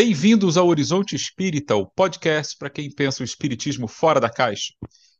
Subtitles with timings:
[0.00, 4.72] Bem-vindos ao Horizonte Espírita, o podcast para quem pensa o espiritismo fora da caixa.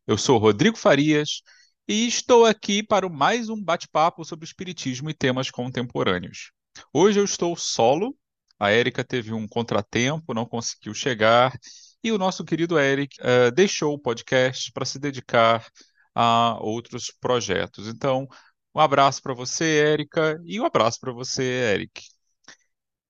[0.07, 1.43] Eu sou Rodrigo Farias
[1.89, 6.53] e estou aqui para mais um bate-papo sobre espiritismo e temas contemporâneos.
[6.93, 8.17] Hoje eu estou solo,
[8.57, 11.59] a Érica teve um contratempo, não conseguiu chegar,
[12.01, 15.67] e o nosso querido Eric uh, deixou o podcast para se dedicar
[16.15, 17.89] a outros projetos.
[17.89, 18.29] Então,
[18.73, 22.01] um abraço para você, Érica, e um abraço para você, Eric.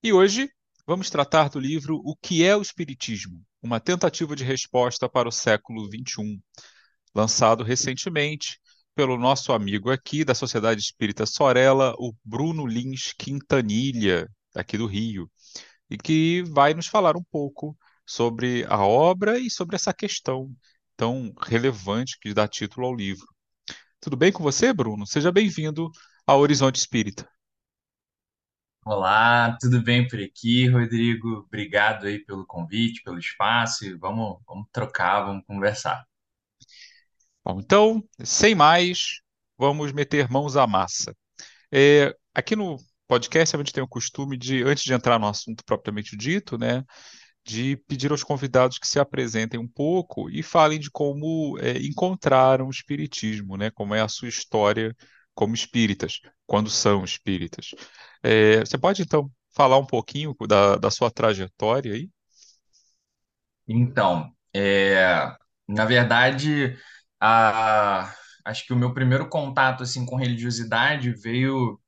[0.03, 0.49] E hoje
[0.89, 3.45] vamos tratar do livro O que é o Espiritismo?
[3.63, 6.41] Uma tentativa de resposta para o século XXI,
[7.15, 8.59] lançado recentemente
[8.95, 15.31] pelo nosso amigo aqui da Sociedade Espírita Sorella, o Bruno Lins Quintanilha, aqui do Rio,
[15.91, 20.51] e que vai nos falar um pouco sobre a obra e sobre essa questão
[20.97, 23.27] tão relevante que dá título ao livro.
[24.01, 25.07] Tudo bem com você, Bruno?
[25.07, 25.91] Seja bem-vindo
[26.27, 27.29] ao Horizonte Espírita.
[28.85, 31.45] Olá, tudo bem por aqui, Rodrigo?
[31.47, 33.85] Obrigado aí pelo convite, pelo espaço.
[33.99, 36.07] Vamos, vamos trocar, vamos conversar.
[37.45, 39.21] Bom, então, sem mais,
[39.57, 41.15] vamos meter mãos à massa.
[41.71, 45.65] É, aqui no podcast a gente tem o costume de, antes de entrar no assunto
[45.65, 46.85] propriamente dito, né,
[47.45, 52.67] de pedir aos convidados que se apresentem um pouco e falem de como é, encontraram
[52.67, 54.95] o espiritismo, né, como é a sua história
[55.35, 57.73] como espíritas, quando são espíritas.
[58.25, 62.11] É, você pode então falar um pouquinho da, da sua trajetória aí?
[63.67, 65.05] Então, é,
[65.69, 66.77] na verdade,
[67.21, 68.13] a,
[68.45, 71.79] acho que o meu primeiro contato assim com religiosidade veio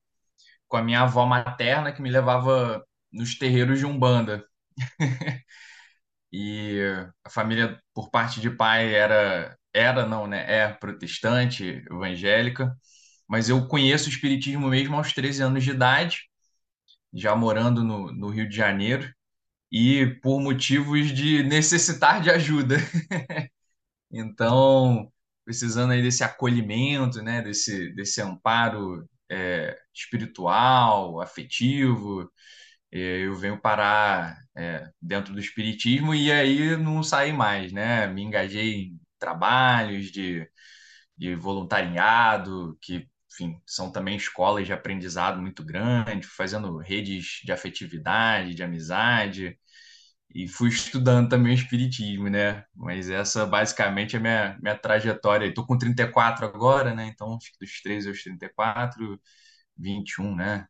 [0.69, 4.45] com a minha avó materna que me levava nos terreiros de Umbanda.
[6.33, 6.81] E
[7.25, 10.45] a família, por parte de pai, era, era não, né?
[10.53, 12.77] É protestante, evangélica.
[13.31, 16.19] Mas eu conheço o espiritismo mesmo aos 13 anos de idade,
[17.15, 19.13] já morando no, no Rio de Janeiro,
[19.73, 22.77] e por motivos de necessitar de ajuda.
[24.13, 25.13] Então,
[25.45, 27.43] precisando aí desse acolhimento, né?
[27.43, 32.31] Desse, desse amparo é, espiritual, afetivo,
[32.93, 38.07] é, eu venho parar é, dentro do espiritismo e aí não saí mais, né?
[38.09, 40.49] Me engajei em trabalhos de,
[41.17, 43.09] de voluntariado, que,
[43.41, 49.59] enfim, são também escolas de aprendizado muito grande, fazendo redes de afetividade, de amizade,
[50.35, 52.65] e fui estudando também o espiritismo, né?
[52.75, 55.47] Mas essa basicamente é a minha, minha trajetória.
[55.47, 57.07] Estou com 34 agora, né?
[57.07, 59.21] Então, dos 13 aos 34,
[59.77, 60.67] 21, né?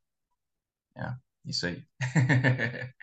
[0.97, 1.14] É.
[1.44, 1.84] Isso aí.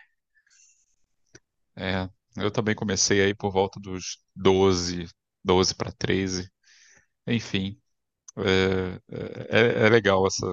[1.76, 5.06] É, eu também comecei aí por volta dos 12,
[5.44, 6.50] 12 para 13.
[7.26, 7.80] Enfim,
[8.44, 9.00] é,
[9.50, 10.46] é, é legal essa,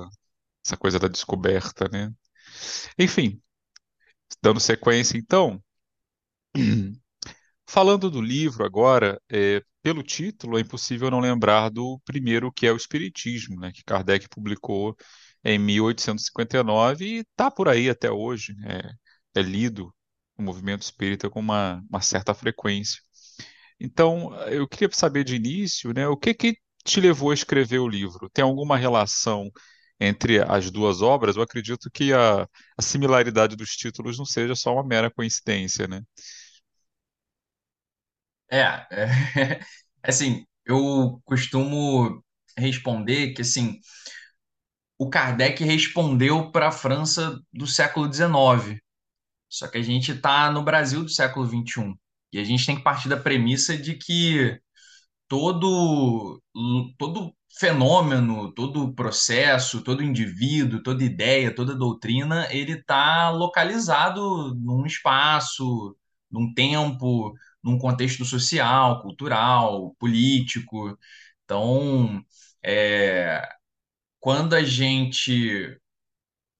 [0.65, 2.11] essa coisa da descoberta, né?
[2.97, 3.41] Enfim,
[4.41, 5.61] dando sequência, então,
[7.67, 12.71] falando do livro agora, é, pelo título, é impossível não lembrar do primeiro, que é
[12.71, 14.95] o Espiritismo, né, que Kardec publicou
[15.43, 18.55] em 1859 e está por aí até hoje.
[18.55, 18.81] Né?
[19.35, 19.93] É lido
[20.37, 22.99] o movimento espírita com uma, uma, certa frequência.
[23.79, 27.87] Então, eu queria saber de início, né, o que que te levou a escrever o
[27.89, 28.29] livro?
[28.31, 29.51] Tem alguma relação
[29.99, 31.35] entre as duas obras?
[31.37, 32.43] Eu acredito que a,
[32.77, 36.01] a similaridade dos títulos não seja só uma mera coincidência, né?
[38.51, 38.59] É,
[38.91, 39.59] é
[40.03, 42.23] assim, eu costumo
[42.57, 43.79] responder que assim
[44.97, 48.79] o Kardec respondeu para a França do século XIX.
[49.49, 51.99] Só que a gente está no Brasil do século XXI.
[52.31, 54.59] E a gente tem que partir da premissa de que
[55.27, 56.41] todo,
[56.97, 65.95] todo fenômeno, todo processo, todo indivíduo, toda ideia, toda doutrina, ele está localizado num espaço,
[66.29, 67.33] num tempo,
[67.63, 70.97] num contexto social, cultural, político.
[71.43, 72.21] Então,
[72.63, 73.41] é,
[74.19, 75.77] quando a gente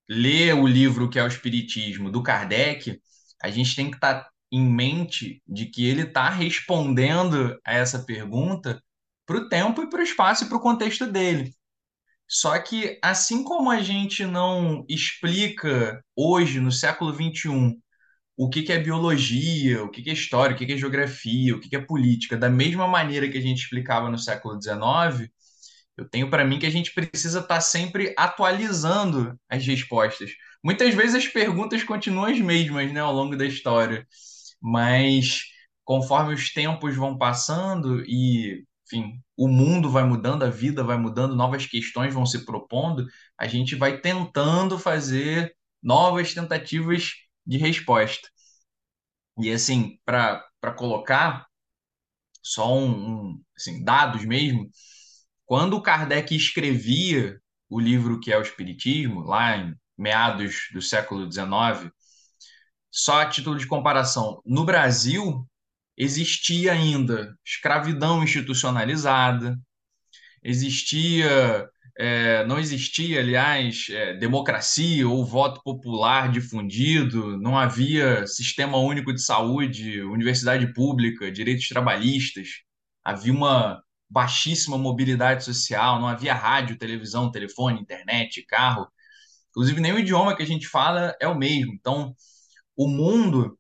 [0.08, 3.00] lê o livro que é o Espiritismo do Kardec,
[3.42, 8.00] a gente tem que estar tá em mente de que ele está respondendo a essa
[8.00, 8.82] pergunta
[9.26, 11.54] para o tempo e para o espaço e para o contexto dele.
[12.28, 17.78] Só que, assim como a gente não explica hoje, no século XXI,
[18.38, 21.56] o que, que é biologia, o que, que é história, o que, que é geografia,
[21.56, 25.30] o que, que é política, da mesma maneira que a gente explicava no século XIX,
[25.98, 30.32] eu tenho para mim que a gente precisa estar tá sempre atualizando as respostas.
[30.64, 34.06] Muitas vezes as perguntas continuam as mesmas, né, ao longo da história,
[34.66, 35.44] mas
[35.84, 41.36] conforme os tempos vão passando e, enfim, o mundo vai mudando, a vida vai mudando,
[41.36, 43.06] novas questões vão se propondo,
[43.38, 47.12] a gente vai tentando fazer novas tentativas
[47.46, 48.28] de resposta.
[49.40, 50.44] E assim, para
[50.76, 51.46] colocar
[52.42, 54.68] só um, um assim, dados mesmo,
[55.46, 57.40] quando Kardec escrevia
[57.70, 61.92] o livro que é o Espiritismo, lá em meados do século XIX,
[62.96, 65.46] só a título de comparação, no Brasil
[65.98, 69.58] existia ainda escravidão institucionalizada,
[70.44, 79.14] existia, é, não existia, aliás, é, democracia ou voto popular difundido, não havia sistema único
[79.14, 82.48] de saúde, universidade pública, direitos trabalhistas,
[83.04, 88.88] havia uma baixíssima mobilidade social, não havia rádio, televisão, telefone, internet, carro.
[89.50, 91.74] Inclusive, nem o idioma que a gente fala é o mesmo.
[91.74, 92.16] Então,
[92.76, 93.58] o mundo,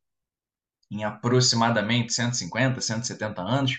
[0.91, 3.77] em aproximadamente 150, 170 anos,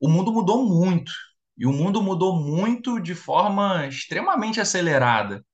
[0.00, 1.12] o mundo mudou muito.
[1.56, 5.44] E o mundo mudou muito de forma extremamente acelerada.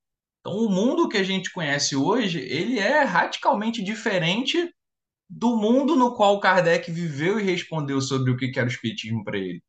[0.41, 4.75] Então, o mundo que a gente conhece hoje, ele é radicalmente diferente
[5.31, 9.39] do mundo no qual Kardec viveu e respondeu sobre o que era o espiritismo para
[9.39, 9.63] ele.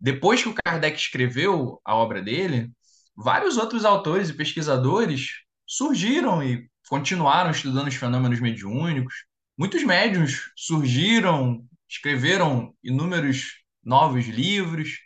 [0.00, 2.70] Depois que o Kardec escreveu a obra dele,
[3.16, 9.14] vários outros autores e pesquisadores surgiram e continuaram estudando os fenômenos mediúnicos.
[9.56, 14.98] Muitos médiums surgiram, escreveram inúmeros novos livros,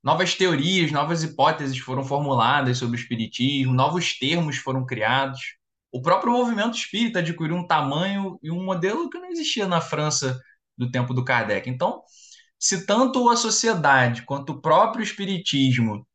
[0.00, 5.40] novas teorias, novas hipóteses foram formuladas sobre o espiritismo, novos termos foram criados.
[5.90, 10.40] O próprio movimento espírita adquiriu um tamanho e um modelo que não existia na França
[10.78, 11.68] do tempo do Kardec.
[11.68, 12.04] Então,
[12.56, 16.06] se tanto a sociedade quanto o próprio espiritismo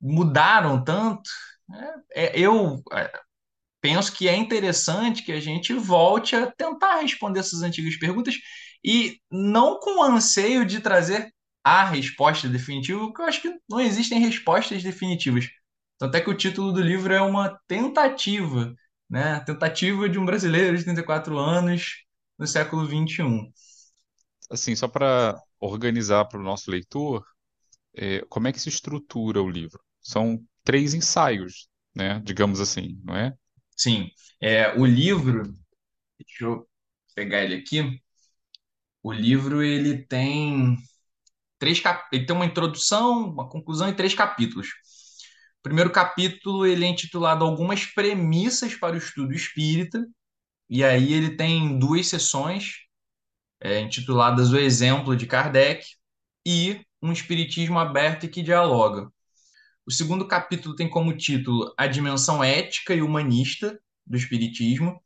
[0.00, 1.28] mudaram tanto,
[2.14, 3.27] é, é, eu é,
[3.80, 8.34] penso que é interessante que a gente volte a tentar responder essas antigas perguntas
[8.84, 11.32] e não com anseio de trazer
[11.64, 15.48] a resposta definitiva, porque eu acho que não existem respostas definitivas.
[15.98, 18.74] Tanto é que o título do livro é uma tentativa,
[19.10, 19.40] né?
[19.40, 22.04] Tentativa de um brasileiro de 34 anos
[22.38, 23.52] no século XXI.
[24.48, 27.24] Assim, só para organizar para o nosso leitor,
[27.94, 29.80] é, como é que se estrutura o livro?
[30.00, 32.20] São três ensaios, né?
[32.24, 33.34] Digamos assim, não é?
[33.78, 34.10] Sim.
[34.40, 35.42] É, o livro,
[36.18, 36.68] deixa eu
[37.14, 38.00] pegar ele aqui.
[39.02, 40.76] O livro ele tem
[41.58, 42.08] três cap...
[42.12, 44.68] ele tem uma introdução, uma conclusão e três capítulos.
[45.60, 50.06] O primeiro capítulo ele é intitulado Algumas premissas para o estudo espírita,
[50.70, 52.74] e aí ele tem duas sessões
[53.60, 55.86] é, intituladas O Exemplo de Kardec
[56.46, 59.10] e Um Espiritismo Aberto e que Dialoga.
[59.88, 65.00] O segundo capítulo tem como título A Dimensão Ética e Humanista do Espiritismo.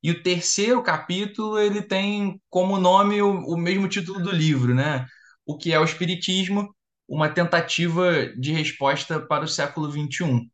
[0.00, 5.04] E o terceiro capítulo ele tem como nome o, o mesmo título do livro, né?
[5.44, 6.72] O que é o Espiritismo,
[7.08, 10.48] uma tentativa de resposta para o século XXI.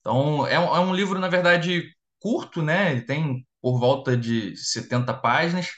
[0.00, 2.92] Então, é um, é um livro, na verdade, curto, né?
[2.92, 5.70] Ele tem por volta de 70 páginas.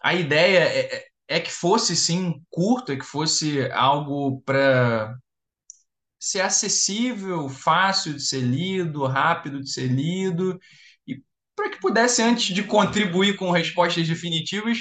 [0.00, 5.16] A ideia é, é, é que fosse, sim, curto, é que fosse algo para
[6.18, 10.58] ser acessível, fácil de ser lido, rápido de ser lido,
[11.06, 11.22] e
[11.54, 14.78] para que pudesse, antes de contribuir com respostas definitivas,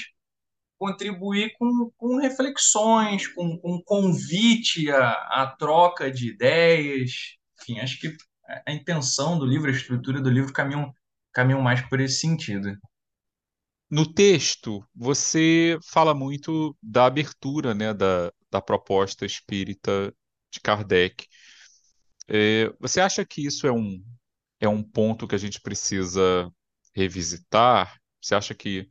[0.77, 7.11] contribuir com, com reflexões, com, com convite à, à troca de ideias.
[7.61, 8.15] Enfim, acho que
[8.65, 12.77] a intenção do livro, a estrutura do livro caminham, mais por esse sentido.
[13.89, 20.13] No texto, você fala muito da abertura, né, da, da proposta espírita
[20.55, 21.27] de Kardec.
[22.27, 24.01] É, você acha que isso é um,
[24.59, 26.49] é um ponto que a gente precisa
[26.95, 27.97] revisitar?
[28.21, 28.87] Você acha que,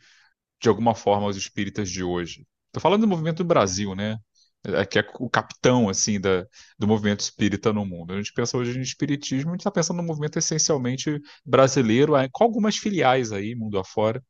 [0.60, 2.46] de alguma forma, os espíritas de hoje.
[2.66, 4.18] Estou falando do movimento do Brasil, né?
[4.66, 6.46] É, que é o capitão assim da,
[6.78, 8.14] do movimento espírita no mundo.
[8.14, 12.44] A gente pensa hoje em espiritismo, a gente está pensando no movimento essencialmente brasileiro, com
[12.44, 14.22] algumas filiais aí, mundo afora.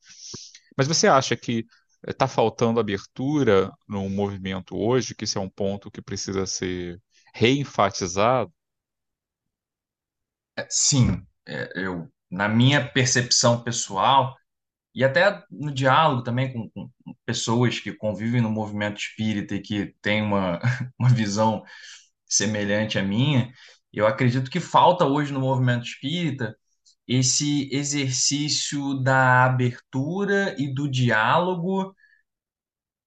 [0.76, 1.64] Mas você acha que
[2.08, 7.00] está faltando abertura no movimento hoje, que esse é um ponto que precisa ser
[7.34, 8.52] reenfatizado?
[10.70, 14.36] Sim, é, eu, na minha percepção pessoal,
[14.94, 16.90] e até no diálogo também com, com
[17.26, 20.60] pessoas que convivem no movimento espírita e que têm uma,
[20.98, 21.64] uma visão
[22.26, 23.52] semelhante à minha,
[23.92, 26.56] eu acredito que falta hoje no movimento espírita
[27.08, 31.94] esse exercício da abertura e do diálogo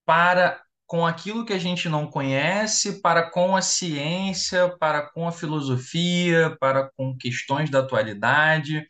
[0.06, 5.32] para com aquilo que a gente não conhece, para com a ciência, para com a
[5.32, 8.88] filosofia, para com questões da atualidade.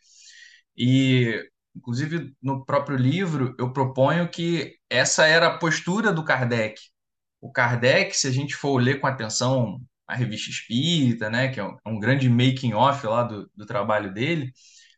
[0.76, 1.42] E,
[1.76, 6.80] inclusive, no próprio livro, eu proponho que essa era a postura do Kardec.
[7.40, 11.64] O Kardec, se a gente for ler com atenção a revista Espírita, né, que é
[11.64, 14.52] um, é grande making-off lá do, do trabalho dele,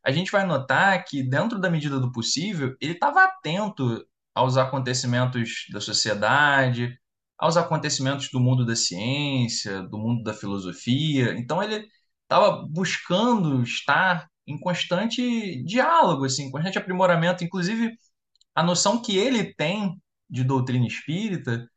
[0.05, 4.05] a gente vai notar que, dentro da medida do possível, ele estava atento
[4.41, 6.99] aos acontecimentos da sociedade,
[7.39, 11.35] aos acontecimentos do mundo da ciência, do mundo da filosofia.
[11.39, 11.87] Então ele
[12.23, 17.45] estava buscando estar em constante diálogo, assim, constante aprimoramento.
[17.45, 17.95] Inclusive,
[18.55, 21.69] a noção que ele tem de doutrina espírita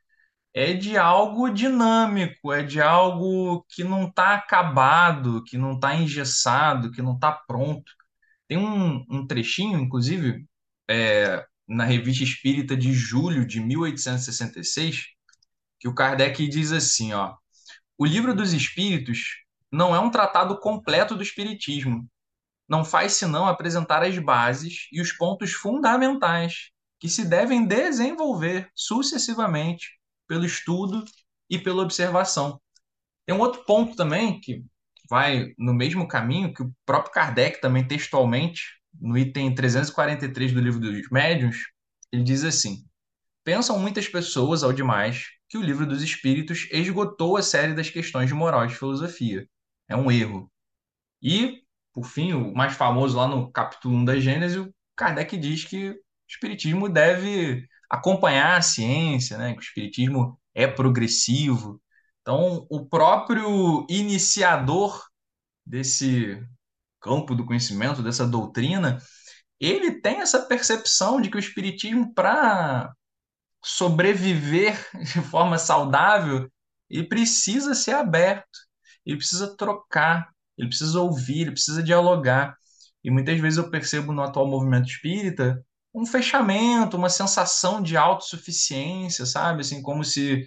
[0.54, 6.92] é de algo dinâmico, é de algo que não está acabado, que não está engessado,
[6.92, 7.92] que não está pronto.
[8.48, 10.46] Tem um, um trechinho, inclusive,
[10.90, 15.06] é, na Revista Espírita de julho de 1866,
[15.80, 17.36] que o Kardec diz assim, ó,
[17.98, 22.08] o Livro dos Espíritos não é um tratado completo do Espiritismo.
[22.68, 30.00] Não faz senão apresentar as bases e os pontos fundamentais que se devem desenvolver sucessivamente
[30.28, 31.04] pelo estudo
[31.50, 32.62] e pela observação.
[33.26, 34.64] Tem um outro ponto também que
[35.10, 38.62] vai no mesmo caminho que o próprio Kardec também textualmente,
[39.00, 41.58] no item 343 do livro dos médiuns,
[42.12, 42.86] ele diz assim:
[43.44, 48.28] Pensam muitas pessoas ao demais que o livro dos espíritos esgotou a série das questões
[48.28, 49.48] de moral e de filosofia.
[49.88, 50.52] É um erro.
[51.22, 51.62] E,
[51.94, 55.90] por fim, o mais famoso lá no capítulo 1 da Gênesis, o Kardec diz que
[55.90, 55.96] o
[56.28, 59.54] espiritismo deve acompanhar a ciência, né?
[59.54, 61.82] que o espiritismo é progressivo.
[62.22, 65.04] Então, o próprio iniciador
[65.66, 66.42] desse
[67.04, 69.00] campo do conhecimento, dessa doutrina,
[69.60, 72.92] ele tem essa percepção de que o espiritismo, para
[73.64, 74.78] sobreviver
[75.14, 76.50] de forma saudável,
[76.90, 78.60] ele precisa ser aberto,
[79.06, 82.56] ele precisa trocar, ele precisa ouvir, ele precisa dialogar.
[83.04, 85.62] E muitas vezes eu percebo no atual movimento espírita
[85.94, 89.62] um fechamento, uma sensação de autossuficiência, sabe?
[89.62, 90.44] Assim, como se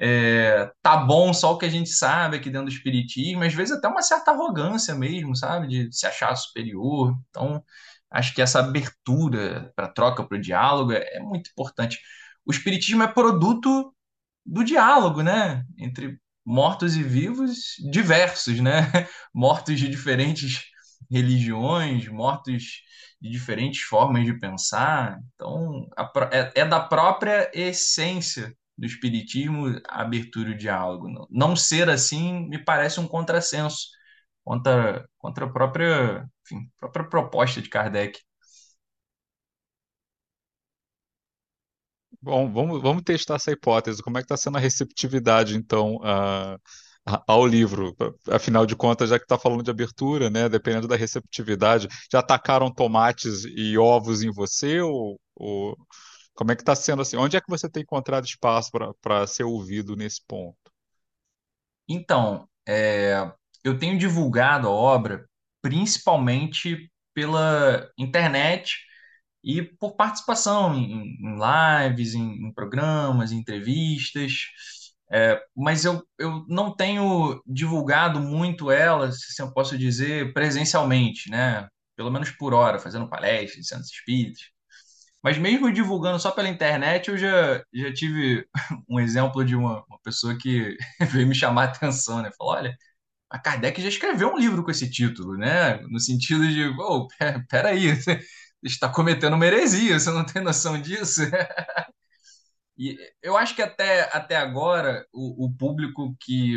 [0.00, 3.76] é, tá bom só o que a gente sabe aqui dentro do espiritismo, às vezes
[3.76, 5.68] até uma certa arrogância mesmo, sabe?
[5.68, 7.16] De se achar superior.
[7.30, 7.62] Então,
[8.10, 11.98] acho que essa abertura para troca, para o diálogo é, muito importante.
[12.44, 13.94] O espiritismo é produto
[14.44, 15.64] do diálogo, né?
[15.78, 18.90] Entre mortos e vivos diversos, né?
[19.34, 20.62] Mortos de diferentes
[21.10, 22.82] religiões, mortos
[23.20, 25.20] de diferentes formas de pensar.
[25.34, 25.88] Então,
[26.32, 31.26] é, é da própria essência do espiritismo abertura e diálogo.
[31.30, 33.88] Não ser assim me parece um contrassenso
[34.44, 38.20] contra, contra a própria, enfim, própria proposta de Kardec.
[42.20, 44.02] Bom, vamos, vamos testar essa hipótese.
[44.02, 46.54] Como é que está sendo a receptividade, então, a,
[47.04, 47.96] a, ao livro?
[48.30, 52.72] Afinal de contas, já que está falando de abertura, né, dependendo da receptividade, já atacaram
[52.72, 55.76] tomates e ovos em você ou, ou
[56.34, 57.16] como é que está sendo assim?
[57.16, 58.70] Onde é que você tem encontrado espaço
[59.00, 60.56] para ser ouvido nesse ponto?
[61.88, 63.30] Então, é,
[63.64, 65.28] eu tenho divulgado a obra
[65.60, 68.78] principalmente pela internet
[69.44, 74.46] e por participação em, em lives, em, em, programas, em entrevistas.
[75.10, 81.68] É, mas eu, eu não tenho divulgado muito ela, se eu posso dizer, presencialmente, né?
[81.96, 84.51] Pelo menos por hora, fazendo palestras centros espíritas.
[85.22, 88.46] Mas mesmo divulgando só pela internet, eu já, já tive
[88.88, 90.76] um exemplo de uma, uma pessoa que
[91.10, 92.30] veio me chamar a atenção, né?
[92.36, 92.76] Falou, olha,
[93.30, 95.78] a Kardec já escreveu um livro com esse título, né?
[95.90, 97.08] No sentido de, oh,
[97.50, 98.20] peraí, você
[98.62, 101.22] está cometendo uma heresia, você não tem noção disso?
[102.76, 106.56] E eu acho que até, até agora o, o público que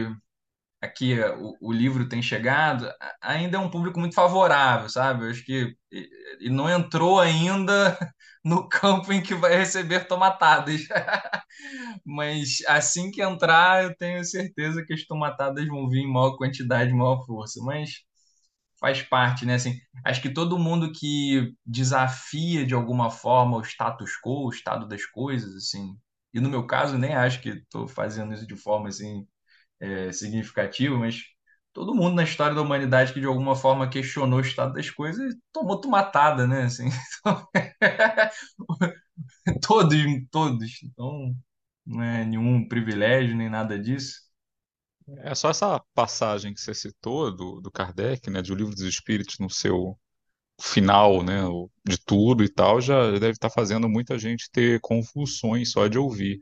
[0.86, 2.90] aqui o, o, livro tem chegado
[3.22, 5.26] ainda é um público muito favorável, sabe?
[5.26, 7.98] Eu acho que ele não entrou ainda
[8.44, 10.82] no campo em que vai receber tomatadas.
[12.06, 16.94] Mas assim que entrar, eu tenho certeza que as tomatadas vão vir em maior quantidade,
[16.94, 17.60] maior força.
[17.64, 18.04] Mas
[18.80, 19.56] faz parte, né?
[19.56, 19.76] Assim,
[20.06, 25.06] acho que todo mundo que desafia de alguma forma o status quo, o estado das
[25.06, 25.96] coisas, assim,
[26.34, 29.26] e no meu caso nem acho que estou fazendo isso de forma assim
[29.80, 31.22] é, significativa, mas
[31.74, 35.36] todo mundo na história da humanidade que de alguma forma questionou o estado das coisas
[35.52, 36.64] tomou tomatada, né?
[36.64, 36.90] Assim,
[39.62, 39.98] todos,
[40.32, 40.84] todos.
[40.84, 41.36] Então,
[41.86, 44.22] não é nenhum privilégio nem nada disso.
[45.20, 48.84] É só essa passagem que você citou do, do Kardec, né, de O Livro dos
[48.84, 49.98] Espíritos no seu
[50.60, 51.42] final, né,
[51.86, 56.42] de tudo e tal, já deve estar fazendo muita gente ter convulsões só de ouvir.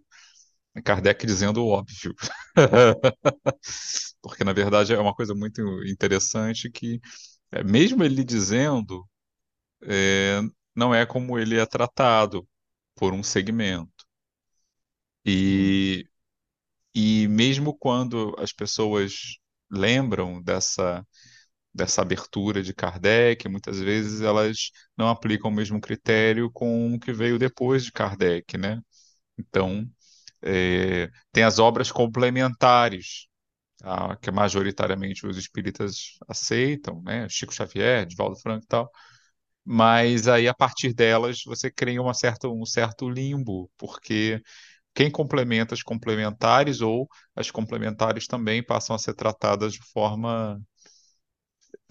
[0.81, 2.13] Kardec dizendo o óbvio.
[4.21, 6.99] Porque, na verdade, é uma coisa muito interessante que,
[7.51, 9.07] é, mesmo ele dizendo,
[9.83, 10.41] é,
[10.75, 12.47] não é como ele é tratado
[12.95, 13.91] por um segmento.
[15.25, 16.05] E,
[16.95, 19.37] e mesmo quando as pessoas
[19.71, 21.05] lembram dessa
[21.73, 27.13] dessa abertura de Kardec, muitas vezes elas não aplicam o mesmo critério com o que
[27.13, 28.81] veio depois de Kardec, né?
[29.39, 29.89] Então,
[30.43, 33.27] é, tem as obras complementares,
[33.79, 34.17] tá?
[34.17, 37.27] que majoritariamente os espíritas aceitam, né?
[37.29, 38.91] Chico Xavier, Divaldo Franco e tal,
[39.65, 44.41] mas aí a partir delas você cria uma certa, um certo limbo, porque
[44.95, 50.61] quem complementa as complementares ou as complementares também passam a ser tratadas de forma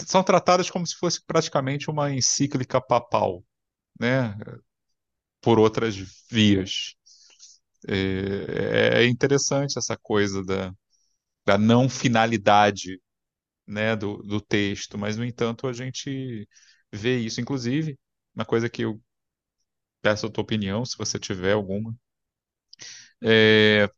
[0.06, 3.42] são tratadas como se fosse praticamente uma encíclica papal,
[4.00, 4.37] né?
[5.40, 5.94] Por outras
[6.30, 6.94] vias.
[7.88, 10.72] É, é interessante essa coisa da,
[11.46, 13.00] da não finalidade,
[13.66, 16.48] né, do, do texto, mas no entanto a gente
[16.92, 17.98] vê isso, inclusive,
[18.34, 19.00] uma coisa que eu
[20.00, 21.92] peço a tua opinião, se você tiver alguma.
[23.22, 23.88] É,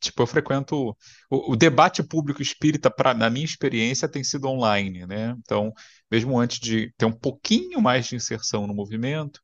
[0.00, 0.90] tipo, eu frequento
[1.30, 5.34] o, o debate público espírita, na minha experiência, tem sido online, né?
[5.38, 5.72] Então,
[6.10, 9.40] mesmo antes de ter um pouquinho mais de inserção no movimento,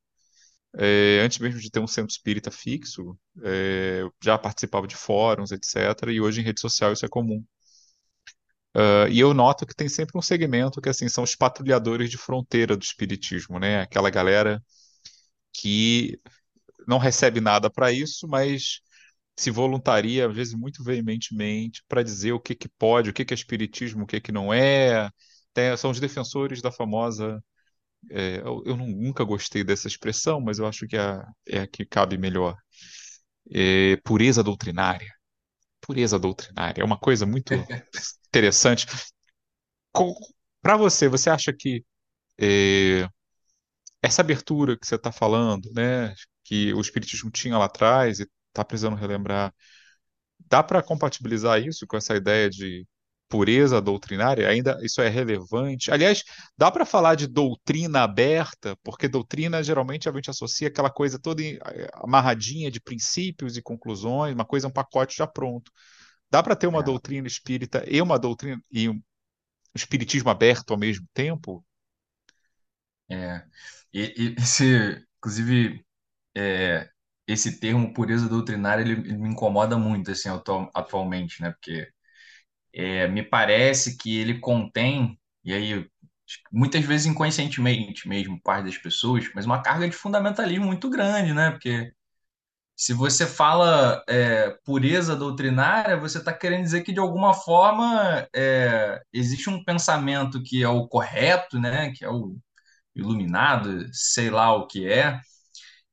[0.77, 5.51] é, antes mesmo de ter um centro espírita fixo, é, eu já participava de fóruns,
[5.51, 6.11] etc.
[6.11, 7.43] E hoje em rede social isso é comum.
[8.75, 12.17] Uh, e eu noto que tem sempre um segmento que assim são os patrulhadores de
[12.17, 13.81] fronteira do espiritismo, né?
[13.81, 14.63] Aquela galera
[15.53, 16.19] que
[16.87, 18.81] não recebe nada para isso, mas
[19.35, 23.33] se voluntaria, às vezes muito veementemente, para dizer o que, que pode, o que, que
[23.33, 25.09] é espiritismo, o que, que não é.
[25.53, 27.43] Tem, são os defensores da famosa.
[28.09, 31.85] É, eu, eu, nunca gostei dessa expressão, mas eu acho que é, é a que
[31.85, 32.55] cabe melhor.
[33.53, 35.11] É, pureza doutrinária.
[35.79, 36.81] Pureza doutrinária.
[36.81, 37.53] É uma coisa muito
[38.27, 38.87] interessante.
[40.61, 41.83] Para você, você acha que
[42.39, 43.07] é,
[44.01, 48.65] essa abertura que você está falando, né, que o Espiritismo tinha lá atrás e está
[48.65, 49.53] precisando relembrar,
[50.49, 52.85] dá para compatibilizar isso com essa ideia de
[53.31, 54.49] pureza doutrinária?
[54.49, 55.89] Ainda isso é relevante?
[55.89, 56.21] Aliás,
[56.57, 61.41] dá para falar de doutrina aberta, porque doutrina geralmente a gente associa aquela coisa toda
[61.93, 65.71] amarradinha de princípios e conclusões, uma coisa, um pacote já pronto.
[66.29, 66.83] Dá para ter uma é.
[66.83, 69.01] doutrina espírita e uma doutrina e um
[69.73, 71.65] espiritismo aberto ao mesmo tempo?
[73.09, 73.43] É.
[73.93, 75.85] E, e esse, inclusive,
[76.35, 76.89] é,
[77.25, 81.51] esse termo pureza doutrinária ele, ele, me incomoda muito assim atual, atualmente, né?
[81.51, 81.87] Porque
[82.73, 85.87] é, me parece que ele contém e aí
[86.51, 91.51] muitas vezes inconscientemente mesmo parte das pessoas, mas uma carga de fundamentalismo muito grande, né?
[91.51, 91.91] Porque
[92.75, 99.01] se você fala é, pureza doutrinária, você está querendo dizer que de alguma forma é,
[99.13, 101.91] existe um pensamento que é o correto, né?
[101.93, 102.37] Que é o
[102.95, 105.19] iluminado, sei lá o que é,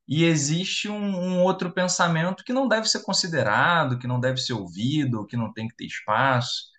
[0.09, 4.55] e existe um, um, outro pensamento que não deve ser considerado, que não deve ser
[4.55, 6.71] ouvido, que não tem que ter espaço.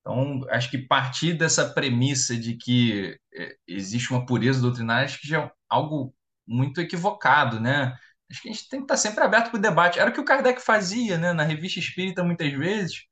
[0.00, 5.28] Então, acho que partir dessa premissa de que é, existe uma pureza doutrinária, acho que
[5.28, 6.14] já é algo
[6.46, 7.94] muito equivocado, né?
[8.30, 9.98] Acho que a gente tem que estar sempre aberto para o debate.
[9.98, 11.32] Era o que o Kardec fazia, né?
[11.34, 13.04] Na revista espírita, muitas vezes,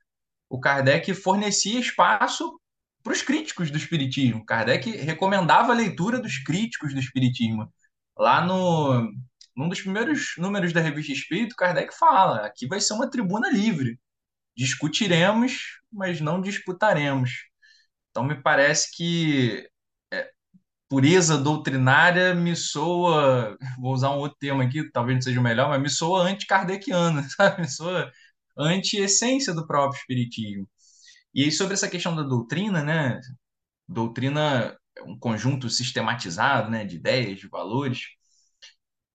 [0.48, 2.58] o Kardec fornecia espaço
[3.02, 4.44] para os críticos do Espiritismo.
[4.44, 7.70] Kardec recomendava a leitura dos críticos do Espiritismo.
[8.18, 9.12] Lá no,
[9.56, 13.98] num dos primeiros números da Revista Espírito, Kardec fala: aqui vai ser uma tribuna livre.
[14.56, 17.30] Discutiremos, mas não disputaremos.
[18.10, 19.68] Então, me parece que
[20.12, 20.30] é,
[20.88, 25.68] pureza doutrinária me soa, vou usar um outro termo aqui, talvez não seja o melhor,
[25.70, 27.62] mas me soa anti-kardeciana, sabe?
[27.62, 28.12] Me soa
[28.58, 30.68] anti-essência do próprio Espiritismo.
[31.34, 33.20] E aí, sobre essa questão da doutrina, né?
[33.88, 38.00] Doutrina é um conjunto sistematizado, né, de ideias, de valores.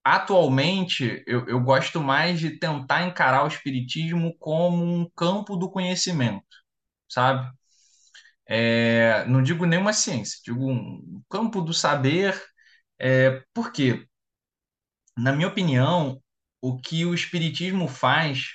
[0.03, 6.45] Atualmente, eu, eu gosto mais de tentar encarar o espiritismo como um campo do conhecimento,
[7.09, 7.51] sabe?
[8.47, 12.41] É, não digo nenhuma ciência, digo um campo do saber.
[12.99, 14.07] É, por quê?
[15.17, 16.21] Na minha opinião,
[16.61, 18.47] o que o espiritismo faz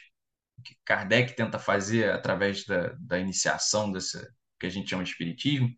[0.65, 4.29] que Kardec tenta fazer através da, da iniciação dessa
[4.59, 5.71] que a gente chama de espiritismo,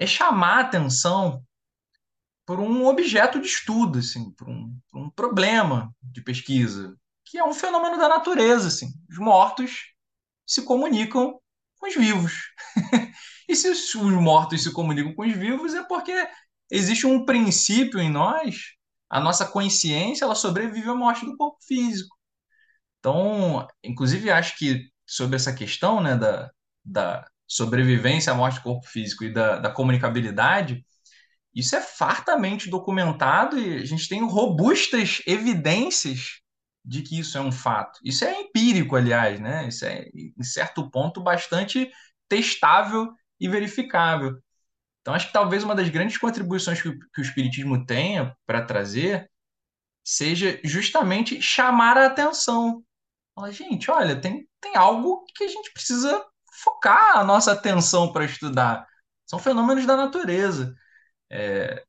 [0.00, 1.44] é chamar a atenção
[2.46, 7.44] por um objeto de estudo, assim, por um, por um problema de pesquisa, que é
[7.44, 8.88] um fenômeno da natureza, assim.
[9.08, 9.94] Os mortos
[10.46, 11.40] se comunicam
[11.78, 12.32] com os vivos.
[13.48, 16.12] e se os mortos se comunicam com os vivos é porque
[16.70, 18.74] existe um princípio em nós,
[19.08, 22.14] a nossa consciência, ela sobrevive à morte do corpo físico.
[22.98, 26.50] Então, inclusive, acho que sobre essa questão né, da,
[26.84, 30.84] da sobrevivência à morte do corpo físico e da, da comunicabilidade,
[31.54, 36.40] isso é fartamente documentado e a gente tem robustas evidências
[36.84, 37.98] de que isso é um fato.
[38.04, 39.68] Isso é empírico, aliás, né?
[39.68, 41.90] Isso é, em certo ponto, bastante
[42.28, 44.38] testável e verificável.
[45.00, 48.64] Então, acho que talvez uma das grandes contribuições que o, que o Espiritismo tenha para
[48.64, 49.30] trazer
[50.02, 52.82] seja justamente chamar a atenção.
[53.34, 56.24] Fala, gente, olha, tem, tem algo que a gente precisa
[56.62, 58.86] focar a nossa atenção para estudar.
[59.26, 60.74] São fenômenos da natureza.
[61.30, 61.82] É,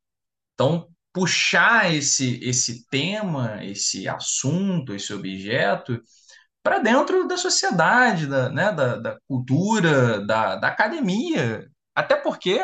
[0.53, 6.01] então, puxar esse, esse tema, esse assunto, esse objeto
[6.63, 11.69] para dentro da sociedade, da, né, da, da cultura, da, da academia.
[11.95, 12.59] Até porque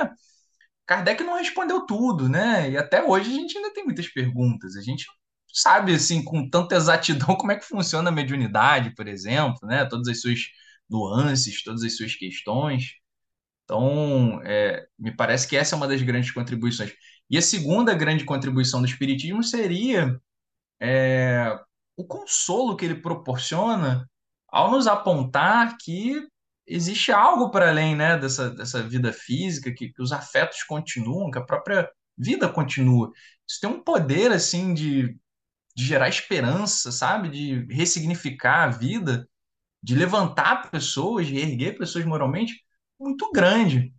[0.85, 2.69] Kardec não respondeu tudo, né?
[2.71, 4.75] E até hoje a gente ainda tem muitas perguntas.
[4.75, 5.05] A gente
[5.53, 9.85] sabe, assim, com tanta exatidão como é que funciona a mediunidade, por exemplo, né?
[9.85, 10.39] Todas as suas
[10.89, 12.91] nuances, todas as suas questões.
[13.71, 16.91] Então, é, me parece que essa é uma das grandes contribuições.
[17.29, 20.19] E a segunda grande contribuição do Espiritismo seria
[20.77, 21.57] é,
[21.95, 24.09] o consolo que ele proporciona
[24.49, 26.21] ao nos apontar que
[26.67, 31.39] existe algo para além né, dessa, dessa vida física, que, que os afetos continuam, que
[31.39, 33.09] a própria vida continua.
[33.47, 35.17] Isso tem um poder assim de,
[35.73, 37.29] de gerar esperança, sabe?
[37.29, 39.25] De ressignificar a vida,
[39.81, 42.61] de levantar pessoas, de erguer pessoas moralmente,
[43.01, 43.93] muito grande.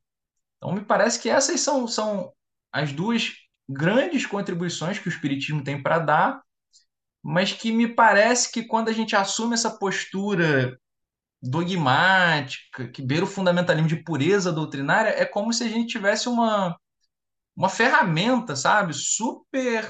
[0.57, 2.33] Então, me parece que essas são, são
[2.73, 3.33] as duas
[3.69, 6.43] grandes contribuições que o Espiritismo tem para dar,
[7.23, 10.79] mas que me parece que quando a gente assume essa postura
[11.43, 16.77] dogmática, que beira o fundamentalismo de pureza doutrinária, é como se a gente tivesse uma,
[17.57, 18.95] uma ferramenta, sabe?
[18.95, 19.88] Super,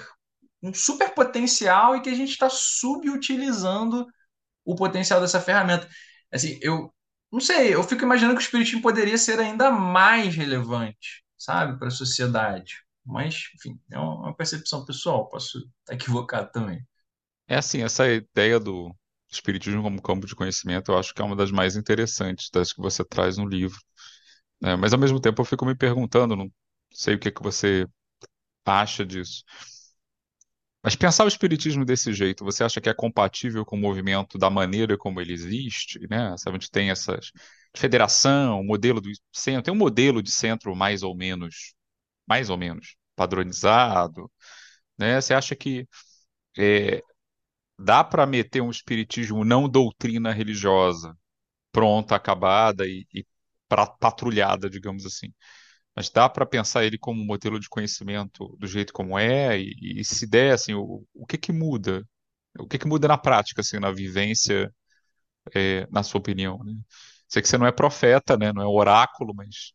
[0.63, 4.07] um super potencial e que a gente está subutilizando
[4.65, 5.89] o potencial dessa ferramenta.
[6.33, 6.93] Assim, eu
[7.33, 11.89] não sei, eu fico imaginando que o espiritismo poderia ser ainda mais relevante, sabe, para
[11.89, 12.77] a sociedade.
[13.05, 16.87] Mas, enfim, é uma percepção pessoal, posso estar equivocado também.
[17.49, 18.95] É assim, essa ideia do
[19.31, 22.81] espiritismo como campo de conhecimento, eu acho que é uma das mais interessantes das que
[22.81, 23.79] você traz no livro.
[24.61, 24.77] né?
[24.77, 26.51] mas ao mesmo tempo eu fico me perguntando, não
[26.93, 27.87] sei o que que você
[28.67, 29.45] acha disso.
[30.83, 34.51] Mas pensar o espiritismo desse jeito, você acha que é compatível com o movimento da
[34.51, 36.35] maneira como ele existe, né?
[36.47, 37.31] A gente tem essas
[37.77, 41.75] federação, modelo do centro, tem um modelo de centro mais ou menos,
[42.27, 44.31] mais ou menos padronizado,
[44.99, 45.21] né?
[45.21, 45.87] Você acha que
[46.59, 47.03] é,
[47.79, 51.17] dá para meter um espiritismo não doutrina religiosa,
[51.73, 53.27] pronta, acabada e, e
[53.69, 55.33] pra, patrulhada, digamos assim?
[55.97, 60.01] Mas dá para pensar ele como um modelo de conhecimento do jeito como é, e,
[60.01, 62.07] e se der, assim, o, o que que muda?
[62.59, 64.73] O que que muda na prática, assim, na vivência,
[65.55, 66.75] é, na sua opinião, né?
[67.29, 68.53] Sei que você não é profeta, né?
[68.53, 69.73] Não é oráculo, mas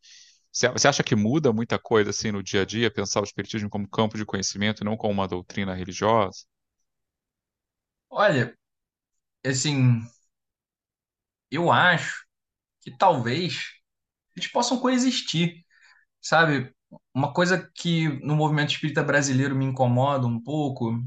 [0.52, 3.88] você, acha que muda muita coisa, assim, no dia a dia, pensar o espiritismo como
[3.88, 6.44] campo de conhecimento e não como uma doutrina religiosa?
[8.10, 8.54] Olha,
[9.46, 10.02] assim,
[11.50, 12.24] eu acho
[12.82, 13.64] que talvez
[14.36, 15.64] eles possam coexistir,
[16.28, 16.72] sabe?
[17.14, 21.02] Uma coisa que no movimento espírita brasileiro me incomoda um pouco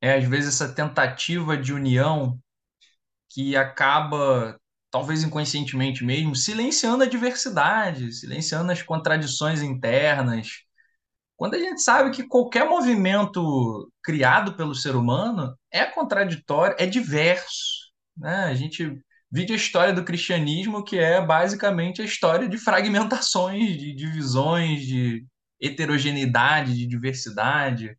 [0.00, 2.38] é, às vezes, essa tentativa de união
[3.30, 4.58] que acaba,
[4.90, 10.48] talvez inconscientemente mesmo, silenciando a diversidade, silenciando as contradições internas.
[11.36, 17.92] Quando a gente sabe que qualquer movimento criado pelo ser humano é contraditório, é diverso,
[18.16, 18.44] né?
[18.44, 19.00] A gente
[19.34, 25.26] vive a história do cristianismo, que é basicamente a história de fragmentações, de divisões, de
[25.60, 27.98] heterogeneidade, de diversidade.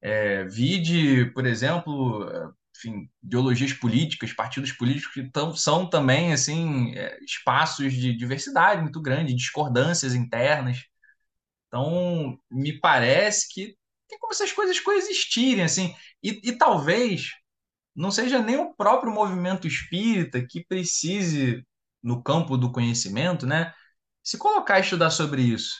[0.00, 2.28] É, vide, por exemplo,
[2.76, 9.00] enfim, ideologias políticas, partidos políticos que tão, são também assim é, espaços de diversidade muito
[9.00, 10.78] grande, discordâncias internas.
[11.68, 13.76] Então, me parece que
[14.08, 17.30] tem como essas coisas coexistirem assim, e, e talvez
[17.94, 21.66] não seja nem o próprio movimento espírita que precise
[22.02, 23.72] no campo do conhecimento, né,
[24.22, 25.74] se colocar a estudar sobre isso.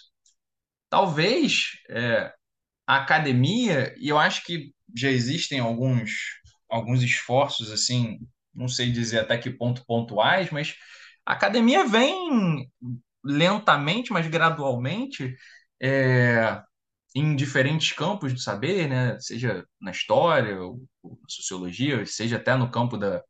[0.88, 2.32] Talvez é,
[2.86, 6.12] a academia, e eu acho que já existem alguns,
[6.68, 8.18] alguns esforços, assim,
[8.54, 10.76] não sei dizer até que ponto pontuais, mas
[11.24, 12.68] a academia vem
[13.24, 15.34] lentamente, mas gradualmente,
[15.80, 16.60] é,
[17.14, 19.18] em diferentes campos do saber, né?
[19.20, 23.22] seja na história, ou, ou na sociologia, seja até no campo da,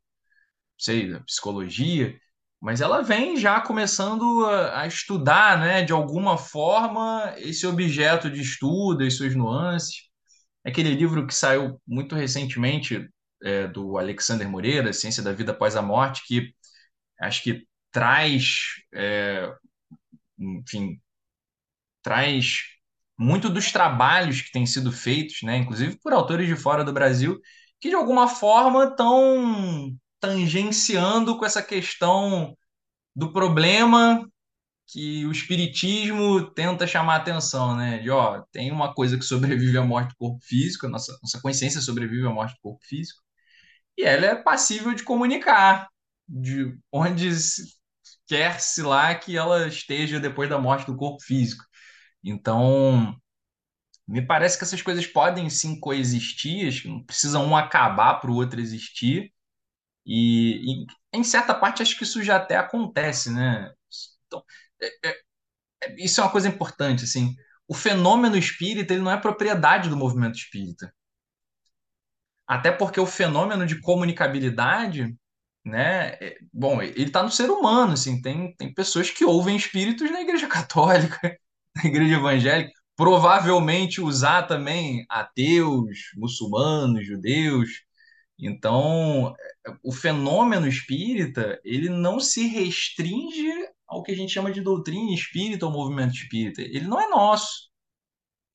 [0.77, 2.17] sei, da psicologia,
[2.61, 8.41] mas ela vem já começando a, a, estudar, né, de alguma forma, esse objeto de
[8.41, 10.03] estudo e suas nuances.
[10.65, 13.09] Aquele livro que saiu muito recentemente,
[13.43, 16.53] é, do Alexander Moreira, Ciência da Vida Após a Morte, que
[17.19, 18.59] acho que traz,
[18.93, 19.53] é,
[20.39, 21.01] enfim,
[22.01, 22.72] traz
[23.17, 27.39] muito dos trabalhos que têm sido feitos, né, inclusive por autores de fora do Brasil,
[27.79, 32.57] que de alguma forma estão tangenciando com essa questão
[33.15, 34.27] do problema
[34.87, 37.99] que o espiritismo tenta chamar a atenção, né?
[37.99, 41.41] De, ó, tem uma coisa que sobrevive à morte do corpo físico, a nossa, nossa
[41.41, 43.21] consciência sobrevive à morte do corpo físico,
[43.97, 45.87] e ela é passível de comunicar,
[46.27, 47.29] de onde
[48.27, 51.63] quer-se lá que ela esteja depois da morte do corpo físico.
[52.23, 53.15] Então,
[54.07, 58.59] me parece que essas coisas podem sim coexistir, não precisa um acabar para o outro
[58.59, 59.31] existir.
[60.05, 63.71] E, e, em certa parte acho que isso já até acontece, né?
[64.27, 64.43] Então,
[64.81, 65.21] é, é,
[65.85, 67.35] é, isso é uma coisa importante, assim.
[67.67, 70.93] O fenômeno espírita ele não é propriedade do movimento espírita.
[72.47, 75.15] Até porque o fenômeno de comunicabilidade,
[75.65, 76.09] né?
[76.21, 78.21] É, bom, ele está no ser humano, assim.
[78.21, 81.37] Tem, tem pessoas que ouvem espíritos na Igreja Católica,
[81.83, 87.69] na Igreja Evangélica provavelmente usar também ateus, muçulmanos, judeus.
[88.37, 89.33] Então,
[89.83, 93.51] o fenômeno espírita, ele não se restringe
[93.87, 96.61] ao que a gente chama de doutrina espírita ou movimento espírita.
[96.61, 97.69] Ele não é nosso.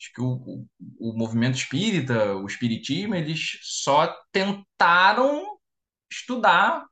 [0.01, 0.67] Acho que o,
[1.01, 5.59] o, o movimento espírita, o espiritismo, eles só tentaram
[6.11, 6.85] estudar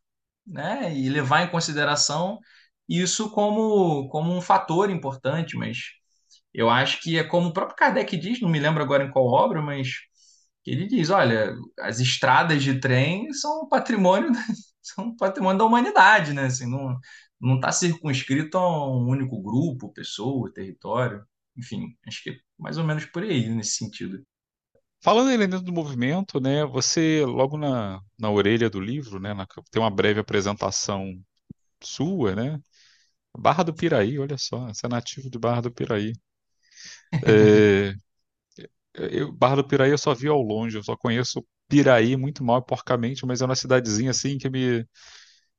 [0.47, 2.39] né, e levar em consideração
[2.89, 5.79] isso como, como um fator importante, mas
[6.57, 9.27] eu acho que é como o próprio Kardec diz, não me lembro agora em qual
[9.27, 9.89] obra, mas
[10.65, 14.31] ele diz, olha, as estradas de trem são patrimônio,
[14.83, 16.47] são patrimônio da humanidade, né?
[16.47, 16.99] Assim, não
[17.39, 21.23] não está circunscrito a um único grupo, pessoa, território,
[21.57, 24.23] enfim, acho que é mais ou menos por aí nesse sentido.
[25.03, 29.47] Falando ainda dentro do movimento, né, você logo na, na orelha do livro, né, na,
[29.71, 31.13] tem uma breve apresentação
[31.83, 32.59] sua, né,
[33.39, 36.13] Barra do Piraí, olha só, você é nativo de Barra do Piraí.
[37.25, 37.95] É,
[38.95, 42.61] eu, Barra do Piraí eu só vi ao longe, eu só conheço Piraí muito mal
[42.61, 44.87] e porcamente, mas é uma cidadezinha assim que me,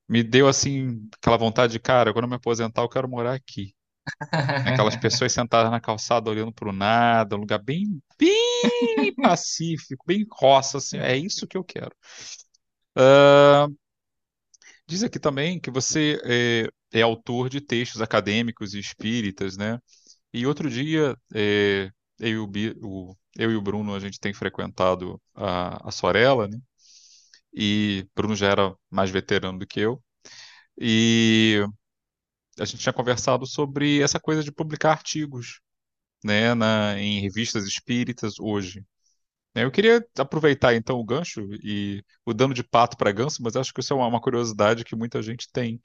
[0.08, 3.74] me deu assim aquela vontade de, cara, quando eu me aposentar eu quero morar aqui.
[4.66, 10.26] Aquelas pessoas sentadas na calçada olhando para o nada, um lugar bem, bem pacífico, bem
[10.32, 11.92] roça, assim, é isso que eu quero.
[12.98, 13.70] Uh,
[14.88, 19.80] diz aqui também que você é, é autor de textos acadêmicos e espíritas, né?
[20.38, 25.22] E outro dia, é, eu, e o, eu e o Bruno, a gente tem frequentado
[25.36, 26.60] a, a Sorella, né?
[27.54, 30.04] E Bruno já era mais veterano do que eu.
[30.80, 31.64] E
[32.60, 35.60] a gente tinha conversado sobre essa coisa de publicar artigos,
[36.24, 38.86] né, na, em revistas espíritas hoje.
[39.56, 43.56] Né, eu queria aproveitar então o gancho e o dano de pato para ganso, mas
[43.56, 45.82] acho que isso é uma curiosidade que muita gente tem,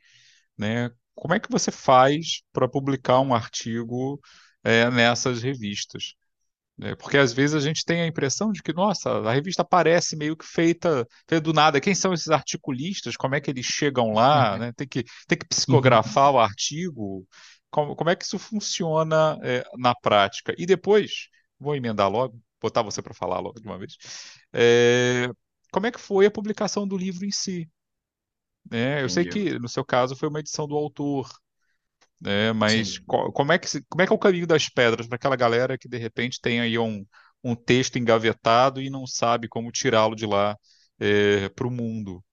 [0.59, 0.91] né?
[1.14, 4.20] Como é que você faz para publicar um artigo
[4.64, 6.14] é, nessas revistas?
[6.81, 10.16] É, porque às vezes a gente tem a impressão de que, nossa, a revista parece
[10.16, 11.81] meio que feita, feita do nada.
[11.81, 13.16] Quem são esses articulistas?
[13.16, 14.55] Como é que eles chegam lá?
[14.55, 14.59] Uhum.
[14.59, 14.72] Né?
[14.72, 16.37] Tem que, tem que psicografar uhum.
[16.37, 17.29] o artigo.
[17.70, 20.55] Como, como é que isso funciona é, na prática?
[20.59, 23.96] E depois, vou emendar logo, botar você para falar logo de uma vez.
[24.53, 25.29] É,
[25.70, 27.68] como é que foi a publicação do livro em si?
[28.70, 31.29] É, eu sei que no seu caso foi uma edição do autor,
[32.20, 32.53] né?
[32.53, 35.16] Mas qual, como é que se, como é que é o caminho das pedras para
[35.16, 37.05] aquela galera que de repente tem aí um,
[37.42, 40.57] um texto engavetado e não sabe como tirá-lo de lá
[40.98, 42.25] é, para o mundo?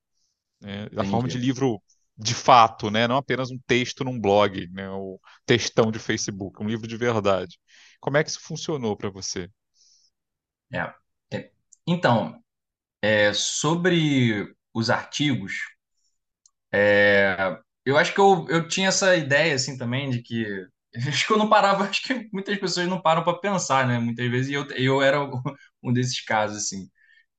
[0.60, 0.88] Né?
[0.90, 1.82] Da forma de livro
[2.16, 3.08] de fato, né?
[3.08, 4.88] Não apenas um texto num blog, né?
[4.90, 7.58] O textão de Facebook, um livro de verdade.
[7.98, 9.50] Como é que isso funcionou para você?
[10.72, 10.94] É.
[11.32, 11.50] é.
[11.86, 12.38] Então,
[13.02, 15.54] é, sobre os artigos,
[16.72, 20.44] é, eu acho que eu, eu tinha essa ideia assim também de que
[21.08, 23.98] acho que eu não parava, acho que muitas pessoas não param para pensar, né?
[23.98, 25.18] Muitas vezes eu, eu era
[25.82, 26.88] um desses casos assim.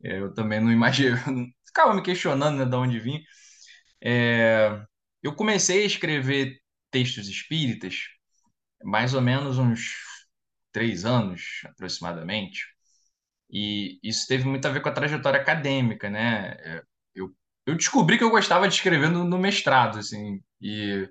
[0.04, 1.18] É, eu também não imagino,
[1.66, 3.22] ficava me questionando, né, de onde vim.
[4.04, 4.82] É,
[5.24, 6.60] eu comecei a escrever
[6.92, 7.96] textos espíritas
[8.84, 9.96] mais ou menos uns
[10.72, 12.66] três anos aproximadamente.
[13.52, 16.58] E isso teve muito a ver com a trajetória acadêmica, né?
[17.72, 21.10] Eu, eu descobri que eu gostava de escrever no, no mestrado, assim, e,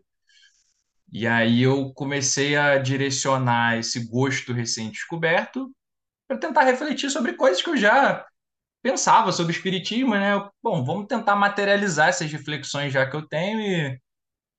[1.13, 5.71] e aí eu comecei a direcionar esse gosto recém-descoberto
[6.29, 8.27] para tentar refletir sobre coisas que eu já
[8.83, 10.33] pensava sobre espiritismo, né?
[10.63, 14.01] Bom, vamos tentar materializar essas reflexões já que eu tenho e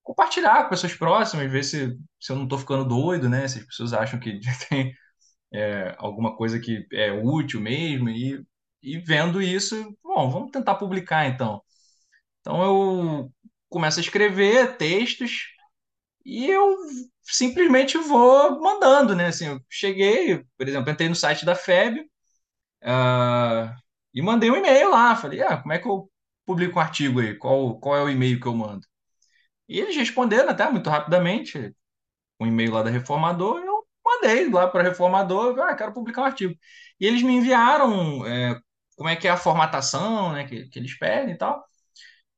[0.04, 3.48] compartilhar com pessoas próximas, ver se, se eu não estou ficando doido, né?
[3.48, 4.96] Se as pessoas acham que tem
[5.54, 8.44] é, alguma coisa que é útil mesmo e,
[8.84, 11.64] e vendo isso, bom, vamos tentar publicar então.
[12.42, 13.32] Então eu
[13.70, 15.48] começo a escrever textos
[16.26, 16.78] e eu
[17.24, 19.28] simplesmente vou mandando, né?
[19.28, 22.02] Assim, eu cheguei, por exemplo, entrei no site da FEB
[22.84, 23.74] uh,
[24.14, 25.16] e mandei um e-mail lá.
[25.16, 26.12] Falei, ah, como é que eu
[26.46, 27.36] publico um artigo aí?
[27.38, 28.86] Qual, qual é o e-mail que eu mando?
[29.68, 31.74] E eles responderam até muito rapidamente,
[32.40, 36.26] um e-mail lá da Reformador, eu mandei lá para a Reformador, ah, quero publicar um
[36.26, 36.56] artigo.
[37.00, 38.60] E eles me enviaram é,
[38.98, 41.66] como é que é a formatação, né, que, que eles pedem e tal.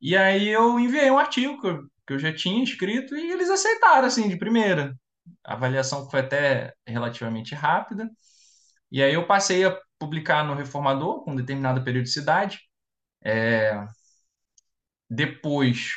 [0.04, 4.28] E aí eu enviei um artigo que eu, já tinha escrito e eles aceitaram, assim,
[4.30, 5.00] de primeira.
[5.46, 8.10] A avaliação foi até relativamente rápida.
[8.92, 12.60] E aí eu passei a publicar no Reformador com determinada periodicidade.
[13.24, 13.86] É...
[15.10, 15.94] Depois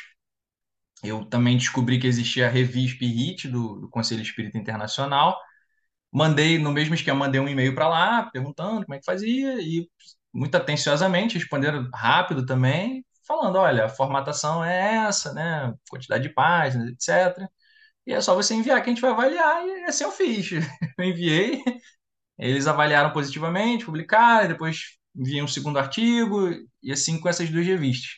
[1.03, 5.37] eu também descobri que existia a Revisp RIT do, do Conselho Espírita Internacional.
[6.11, 9.89] Mandei, no mesmo esquema, mandei um e-mail para lá, perguntando como é que fazia, e
[10.33, 15.73] muito atenciosamente responderam rápido também, falando: olha, a formatação é essa, né?
[15.89, 17.47] Quantidade de páginas, etc.
[18.05, 20.49] E é só você enviar que a gente vai avaliar, e assim eu fiz.
[20.97, 21.63] Eu enviei,
[22.37, 26.49] eles avaliaram positivamente, publicaram, depois enviei um segundo artigo,
[26.83, 28.11] e assim com essas duas revistas.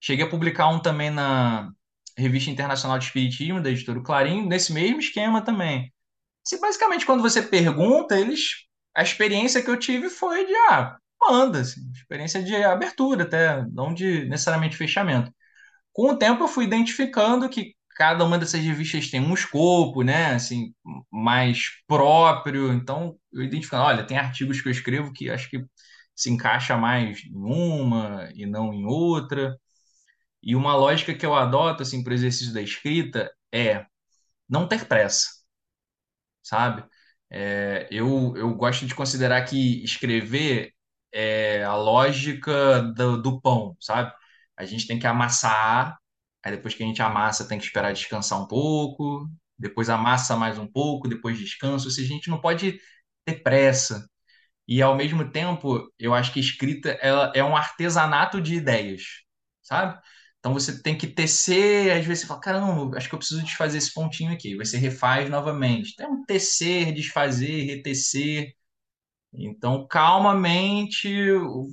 [0.00, 1.70] Cheguei a publicar um também na
[2.16, 5.92] Revista Internacional de Espiritismo, da editora Clarim, nesse mesmo esquema também.
[6.44, 10.98] Se basicamente quando você pergunta, eles a experiência que eu tive foi de ah,
[11.30, 15.32] manda, assim, experiência de abertura até, não de necessariamente fechamento.
[15.92, 20.34] Com o tempo eu fui identificando que cada uma dessas revistas tem um escopo, né,
[20.34, 20.74] assim,
[21.10, 22.72] mais próprio.
[22.72, 25.64] Então, eu identifico, olha, tem artigos que eu escrevo que acho que
[26.16, 29.56] se encaixa mais em uma e não em outra.
[30.42, 33.86] E uma lógica que eu adoto assim para o exercício da escrita é
[34.48, 35.28] não ter pressa,
[36.42, 36.84] sabe?
[37.30, 40.73] É, eu, eu gosto de considerar que escrever
[41.14, 44.12] é a lógica do, do pão, sabe?
[44.56, 45.98] A gente tem que amassar,
[46.44, 50.58] aí depois que a gente amassa, tem que esperar descansar um pouco, depois amassa mais
[50.58, 51.86] um pouco, depois descansa.
[51.86, 52.78] Ou seja, a gente não pode
[53.26, 54.06] ter pressa.
[54.66, 59.02] E ao mesmo tempo, eu acho que escrita ela é um artesanato de ideias,
[59.62, 60.00] sabe?
[60.38, 63.78] Então você tem que tecer, às vezes você fala, caramba, acho que eu preciso desfazer
[63.78, 64.56] esse pontinho aqui.
[64.56, 65.94] Você refaz novamente.
[65.96, 68.54] Tem um tecer, desfazer, retecer.
[69.36, 71.08] Então, calmamente,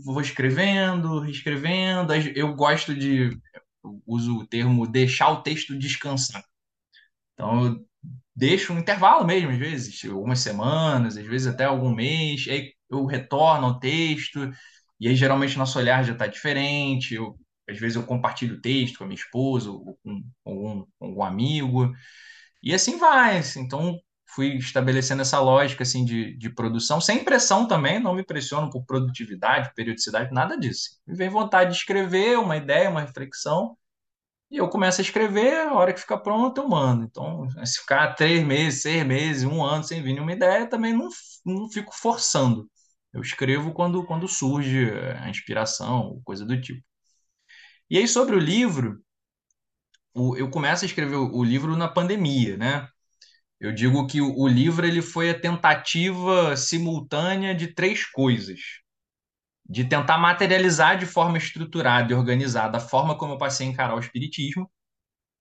[0.04, 2.14] vou escrevendo, reescrevendo.
[2.36, 3.38] Eu gosto de,
[4.06, 6.44] uso o termo deixar o texto descansar.
[7.34, 7.86] Então, eu
[8.36, 12.48] deixo um intervalo mesmo, às vezes, algumas semanas, às vezes até algum mês.
[12.50, 14.52] Aí eu retorno ao texto,
[15.00, 17.16] e aí geralmente nosso olhar já está diferente.
[17.16, 17.38] Eu
[17.70, 21.94] às vezes eu compartilho o texto com a minha esposa ou com algum, algum amigo.
[22.64, 23.38] E assim vai.
[23.40, 23.62] Assim.
[23.62, 24.00] Então,
[24.34, 28.86] fui estabelecendo essa lógica assim de, de produção, sem pressão também, não me pressiono por
[28.86, 31.00] produtividade, periodicidade, nada disso.
[31.06, 33.78] Me vem vontade de escrever uma ideia, uma reflexão,
[34.52, 37.06] e eu começo a escrever, a hora que fica pronto, eu mando.
[37.06, 41.08] Então, se ficar três meses, seis meses, um ano sem vir nenhuma ideia, também não,
[41.46, 42.70] não fico forçando.
[43.14, 46.84] Eu escrevo quando, quando surge a inspiração, coisa do tipo.
[47.90, 49.02] E aí, sobre o livro,
[50.14, 52.88] o, eu começo a escrever o, o, livro na pandemia, né?
[53.62, 58.60] Eu digo que o, livro ele foi a tentativa simultânea de três coisas.
[59.64, 63.96] De tentar materializar de forma estruturada e organizada a forma como eu passei a encarar
[63.96, 64.70] o espiritismo,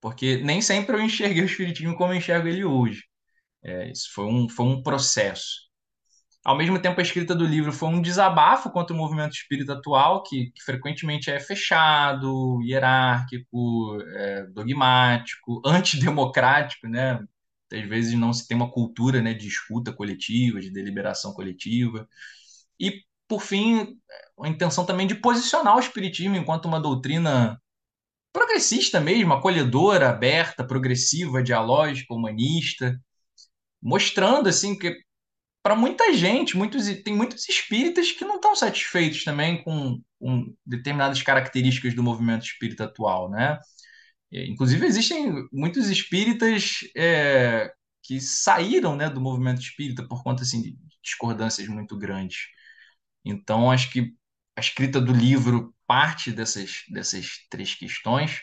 [0.02, 3.04] porque nem sempre eu enxerguei o espiritismo como eu enxergo ele hoje.
[3.64, 5.70] É, isso foi um, foi um processo.
[6.44, 10.22] Ao mesmo tempo, a escrita do livro foi um desabafo contra o movimento espírita atual,
[10.24, 17.18] que, que frequentemente é fechado, hierárquico, é, dogmático, antidemocrático, né?
[17.72, 22.08] Às vezes não se tem uma cultura né, de escuta coletiva, de deliberação coletiva.
[22.78, 23.96] E, por fim,
[24.40, 27.60] a intenção também de posicionar o espiritismo enquanto uma doutrina
[28.32, 32.98] progressista mesmo, acolhedora, aberta, progressiva, dialógica, humanista,
[33.82, 34.96] mostrando assim que
[35.62, 41.20] para muita gente, muitos, tem muitos espíritas que não estão satisfeitos também com, com, determinadas
[41.22, 43.58] características do movimento espírita atual, né?
[44.32, 50.78] Inclusive, existem muitos espíritas é, que saíram né, do movimento espírita por conta assim, de
[51.02, 52.46] discordâncias muito grandes.
[53.24, 54.14] Então, acho que
[54.56, 58.40] a escrita do livro parte dessas, dessas três questões.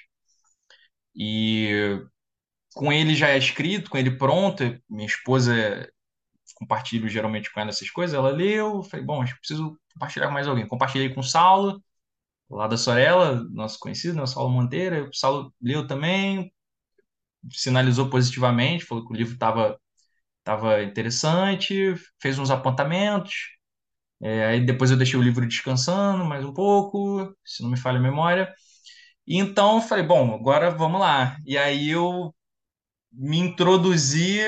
[1.15, 1.99] E
[2.73, 5.89] com ele já é escrito, com ele pronto, minha esposa
[6.55, 8.15] compartilho geralmente com ela essas coisas.
[8.15, 10.67] Ela leu, falei, bom, acho que preciso compartilhar com mais alguém.
[10.67, 11.83] Compartilhei com o Saulo,
[12.49, 15.05] lá da Sorella, nosso conhecido, né, o Saulo Monteira.
[15.09, 16.51] O Saulo leu também,
[17.51, 19.79] sinalizou positivamente, falou que o livro estava
[20.43, 23.33] tava interessante, fez uns apontamentos.
[24.21, 27.99] É, aí depois eu deixei o livro descansando mais um pouco, se não me falha
[27.99, 28.53] a memória.
[29.27, 31.37] E então falei, bom, agora vamos lá.
[31.45, 32.33] E aí eu
[33.11, 34.39] me introduzi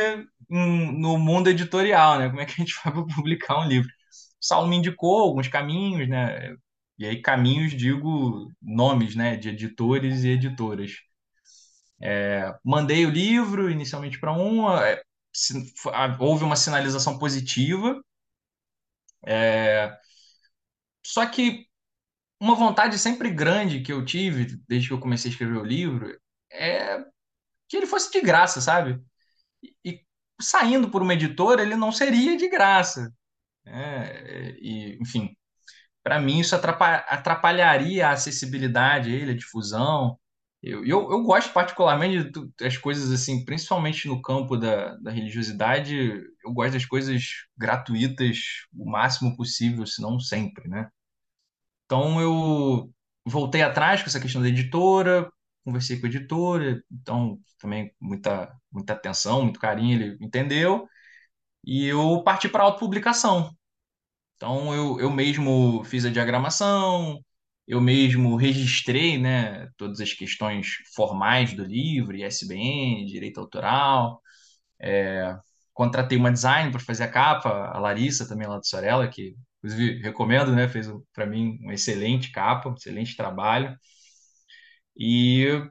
[0.49, 2.29] no mundo editorial, né?
[2.29, 3.89] Como é que a gente vai publicar um livro?
[3.89, 6.55] O Saulo me indicou alguns caminhos, né?
[6.99, 9.37] E aí caminhos digo nomes, né?
[9.37, 10.93] De editores e editoras.
[12.01, 15.01] É, mandei o livro inicialmente para um, é,
[16.19, 18.01] houve uma sinalização positiva,
[19.25, 19.97] é,
[21.05, 21.67] só que
[22.41, 26.17] uma vontade sempre grande que eu tive desde que eu comecei a escrever o livro
[26.51, 26.99] é
[27.69, 29.01] que ele fosse de graça, sabe?
[29.63, 30.05] E, e
[30.41, 33.13] saindo por uma editora, ele não seria de graça.
[33.65, 34.51] né?
[34.59, 35.35] e, enfim,
[36.03, 40.17] para mim isso atrapa- atrapalharia a acessibilidade, ele, a difusão.
[40.61, 45.95] Eu, eu, eu gosto particularmente das coisas assim, principalmente no campo da, da religiosidade,
[46.43, 47.23] eu gosto das coisas
[47.57, 48.37] gratuitas
[48.73, 50.89] o máximo possível, se não sempre, né?
[51.85, 52.91] Então eu
[53.25, 55.31] voltei atrás com essa questão da editora,
[55.63, 60.87] conversei com a editora, então também muita, muita atenção, muito carinho, ele entendeu,
[61.65, 63.55] e eu parti para a autopublicação.
[64.39, 67.19] Então eu, eu mesmo fiz a diagramação,
[67.67, 74.21] eu mesmo registrei, né, todas as questões formais do livro, ISBN, direito autoral,
[75.73, 80.01] contratei uma designer para fazer a capa, a Larissa também lá do Sorella, que inclusive
[80.01, 83.75] recomendo, né, fez para mim uma excelente capa, um excelente trabalho.
[84.95, 85.69] E,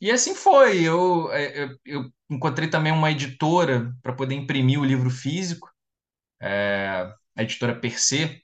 [0.00, 0.82] e assim foi.
[0.82, 5.68] Eu, é, eu, eu encontrei também uma editora para poder imprimir o livro físico,
[6.40, 8.42] é, a editora Per Se,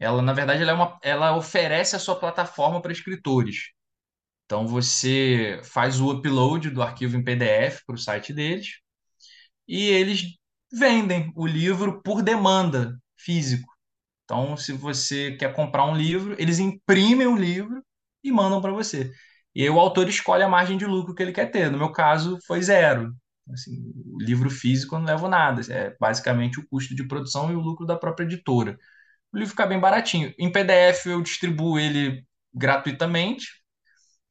[0.00, 3.70] Ela, na verdade, ela, é uma, ela oferece a sua plataforma para escritores.
[4.46, 8.78] Então, você faz o upload do arquivo em PDF para o site deles
[9.68, 10.24] e eles
[10.72, 13.68] vendem o livro por demanda físico.
[14.24, 17.84] Então, se você quer comprar um livro, eles imprimem o livro
[18.24, 19.12] e mandam para você.
[19.54, 21.70] E aí o autor escolhe a margem de lucro que ele quer ter.
[21.70, 23.14] No meu caso, foi zero.
[23.52, 25.60] Assim, o livro físico eu não levo nada.
[25.72, 28.78] É basicamente o custo de produção e o lucro da própria editora
[29.32, 30.32] o livro fica bem baratinho.
[30.38, 32.24] Em PDF eu distribuo ele
[32.54, 33.48] gratuitamente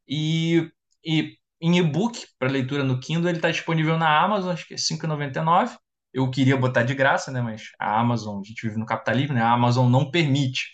[0.07, 0.71] e,
[1.05, 4.77] e em e-book para leitura no Kindle ele está disponível na Amazon, acho que é
[4.77, 5.77] R$ 5,99.
[6.13, 7.41] Eu queria botar de graça, né?
[7.41, 9.41] Mas a Amazon, a gente vive no capitalismo, né?
[9.41, 10.67] A Amazon não permite.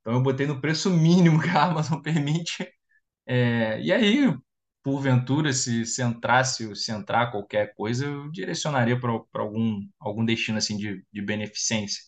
[0.00, 2.68] Então eu botei no preço mínimo que a Amazon permite.
[3.26, 4.34] É, e aí,
[4.82, 9.10] porventura, se, se entrasse, se entrar qualquer coisa, eu direcionaria para
[9.42, 12.02] algum, algum destino assim de, de beneficência.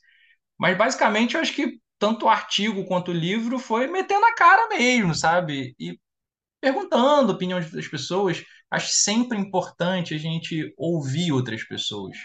[0.58, 4.68] Mas basicamente eu acho que tanto o artigo quanto o livro foi metendo a cara
[4.68, 5.74] mesmo, sabe?
[5.78, 5.98] E
[6.60, 8.44] perguntando a opinião das pessoas.
[8.70, 12.16] Acho sempre importante a gente ouvir outras pessoas,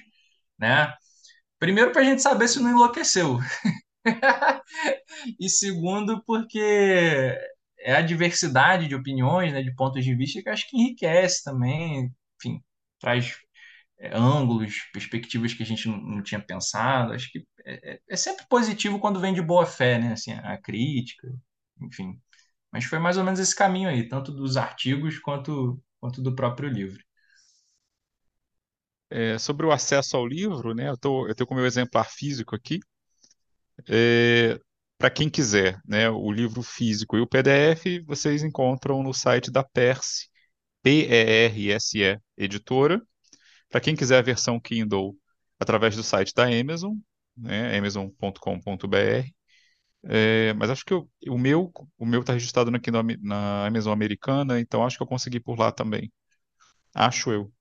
[0.59, 0.93] né?
[1.59, 3.39] Primeiro para a gente saber se não enlouqueceu.
[5.39, 7.37] E segundo, porque
[7.85, 12.11] é a diversidade de opiniões, né, de pontos de vista que acho que enriquece também,
[12.37, 12.61] enfim,
[12.99, 13.37] traz
[13.99, 17.13] é, ângulos, perspectivas que a gente não, não tinha pensado.
[17.13, 20.13] Acho que é, é, é sempre positivo quando vem de boa fé, né?
[20.13, 21.27] Assim, a crítica,
[21.81, 22.19] enfim.
[22.71, 26.69] Mas foi mais ou menos esse caminho aí, tanto dos artigos quanto, quanto do próprio
[26.69, 26.99] livro.
[29.09, 30.89] É, sobre o acesso ao livro, né?
[30.89, 32.79] Eu tô, eu tenho como meu exemplar físico aqui.
[33.89, 34.59] É,
[34.97, 36.09] para quem quiser, né?
[36.09, 40.29] O livro físico e o PDF vocês encontram no site da Perse,
[40.83, 43.01] P-E-R-S-E, editora.
[43.69, 45.15] Para quem quiser a versão Kindle,
[45.59, 46.95] através do site da Amazon,
[47.37, 47.77] né?
[47.77, 49.33] amazon.com.br.
[50.05, 52.79] É, mas acho que eu- o meu o meu está registrado na,
[53.21, 56.11] na Amazon americana, então acho que eu consegui por lá também.
[56.95, 57.53] Acho eu.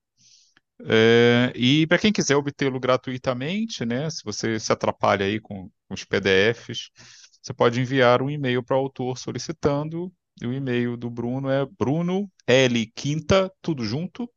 [0.87, 5.95] É, e para quem quiser obtê-lo gratuitamente, né, se você se atrapalha aí com, com
[5.95, 6.91] os PDFs,
[7.45, 10.11] você pode enviar um e-mail para o autor solicitando.
[10.41, 14.29] E o e-mail do Bruno é bruno l quinta tudo junto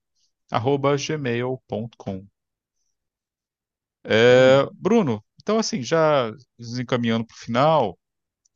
[0.52, 2.28] arroba gmail.com.
[4.04, 4.68] É.
[4.74, 8.00] Bruno, então assim já encaminhando para o final.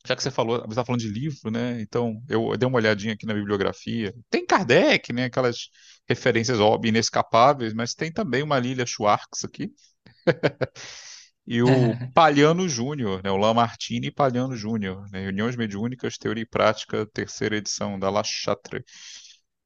[0.05, 1.79] Já que você falou, você está falando de livro, né?
[1.81, 4.13] Então eu dei uma olhadinha aqui na bibliografia.
[4.29, 5.25] Tem Kardec, né?
[5.25, 5.69] Aquelas
[6.09, 9.71] referências óbvias, inescapáveis, mas tem também uma Lilia Schwartz aqui
[11.47, 13.31] e o Palhano Júnior, né?
[13.31, 15.21] O Lamartine e Palhano Júnior, né?
[15.23, 18.83] Reuniões Mediúnicas, Teoria e Prática, terceira edição da La Chatre.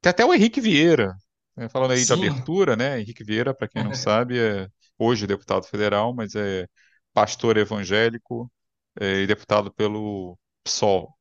[0.02, 1.16] Tem até o Henrique Vieira,
[1.56, 1.70] né?
[1.70, 3.00] Falando aí de Sim, abertura, né?
[3.02, 4.68] Henrique Vieira, para quem não sabe, é
[4.98, 6.68] hoje deputado federal, mas é
[7.14, 8.52] pastor evangélico
[9.00, 11.14] é, e deputado pelo PSOL.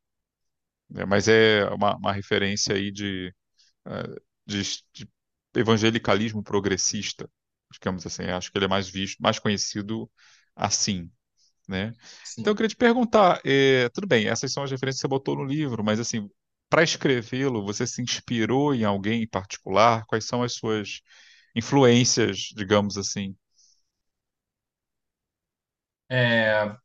[0.90, 1.04] né?
[1.04, 3.34] Mas é uma, uma referência aí de,
[3.86, 4.62] eh, de,
[4.94, 5.08] de
[5.56, 7.28] evangelicalismo progressista,
[7.72, 8.24] digamos assim.
[8.24, 10.10] Acho que ele é mais visto, mais conhecido
[10.56, 11.10] assim,
[11.68, 11.94] né?
[12.38, 15.36] Então eu queria te perguntar, eh, tudo bem, essas são as referências que você botou
[15.36, 16.28] no livro, mas assim,
[16.70, 20.04] para escrevê-lo, você se inspirou em alguém em particular?
[20.06, 21.00] Quais são as suas
[21.56, 23.36] influências, digamos assim?
[26.08, 26.76] É,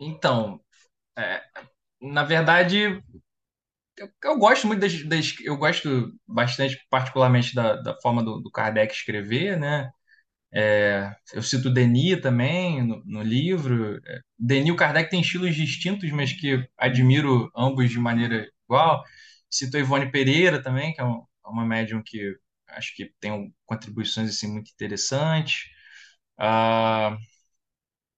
[0.00, 0.60] então,
[1.18, 1.42] é,
[2.02, 3.02] na verdade,
[3.96, 8.50] eu, eu gosto muito das, das, eu gosto bastante, particularmente da, da forma do, do
[8.50, 9.90] Kardec escrever, né?
[10.52, 14.00] É, eu cito Denis também no, no livro.
[14.06, 19.04] É, Denis e o Kardec têm estilos distintos, mas que admiro ambos de maneira igual.
[19.50, 22.36] Cito Ivone Pereira também, que é um, é uma médium que
[22.68, 25.64] acho que tem contribuições assim, muito interessantes.
[26.38, 27.16] Ah,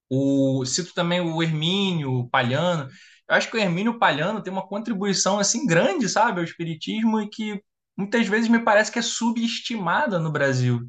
[0.09, 2.89] o, cito também o Hermínio o Palhano.
[3.28, 7.28] Eu acho que o Hermínio Palhano tem uma contribuição assim grande, sabe, ao espiritismo e
[7.28, 7.62] que
[7.97, 10.89] muitas vezes me parece que é subestimada no Brasil.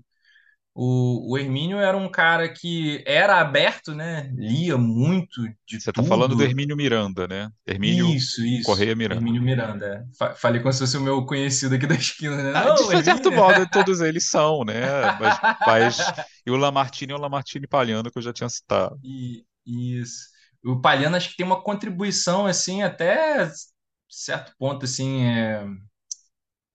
[0.74, 4.32] O, o Hermínio era um cara que era aberto, né?
[4.36, 7.50] Lia muito de Você está falando do Hermínio Miranda, né?
[7.66, 8.62] Hermínio Isso, isso.
[8.62, 9.20] Correia Miranda.
[9.20, 10.08] Hermínio Miranda.
[10.22, 10.36] é.
[10.36, 12.52] Falei como se fosse o meu conhecido aqui da esquina, né?
[12.60, 13.32] Ah, Não, de certo Hermínio.
[13.32, 15.12] modo, todos eles são, né?
[15.18, 16.14] Mas, mas-
[16.46, 19.00] e o Lamartine é o Lamartine Palhano que eu já tinha citado.
[19.04, 20.30] E, isso.
[20.64, 23.50] O Palhano acho que tem uma contribuição, assim, até
[24.10, 25.66] certo ponto, assim, é,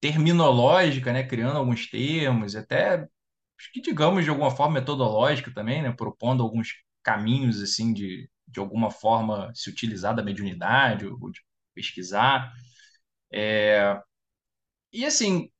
[0.00, 1.22] terminológica, né?
[1.26, 3.06] Criando alguns termos, até,
[3.72, 5.92] que digamos, de alguma forma metodológica também, né?
[5.92, 11.40] Propondo alguns caminhos, assim, de, de alguma forma se utilizar da mediunidade ou de
[11.74, 12.52] pesquisar.
[14.92, 15.50] E, assim,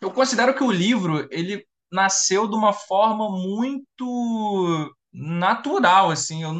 [0.00, 6.42] eu considero que o livro, ele nasceu de uma forma muito natural, assim.
[6.42, 6.52] Eu,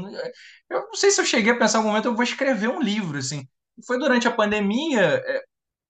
[0.71, 2.81] eu não sei se eu cheguei a pensar em algum momento, eu vou escrever um
[2.81, 3.47] livro, assim.
[3.87, 5.43] Foi durante a pandemia, é,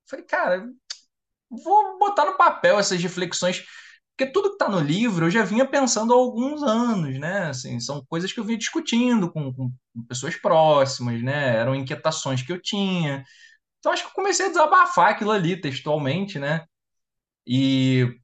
[0.09, 0.66] falei, cara,
[1.51, 3.64] vou botar no papel essas reflexões,
[4.18, 7.50] porque tudo que está no livro eu já vinha pensando há alguns anos, né?
[7.50, 9.72] Assim, são coisas que eu vinha discutindo com, com
[10.08, 11.56] pessoas próximas, né?
[11.56, 13.24] Eram inquietações que eu tinha.
[13.78, 16.64] Então acho que eu comecei a desabafar aquilo ali textualmente, né?
[17.46, 18.18] E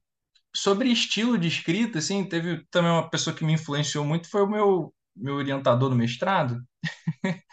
[0.55, 4.49] sobre estilo de escrita, assim, teve também uma pessoa que me influenciou muito, foi o
[4.49, 6.61] meu, meu orientador no mestrado,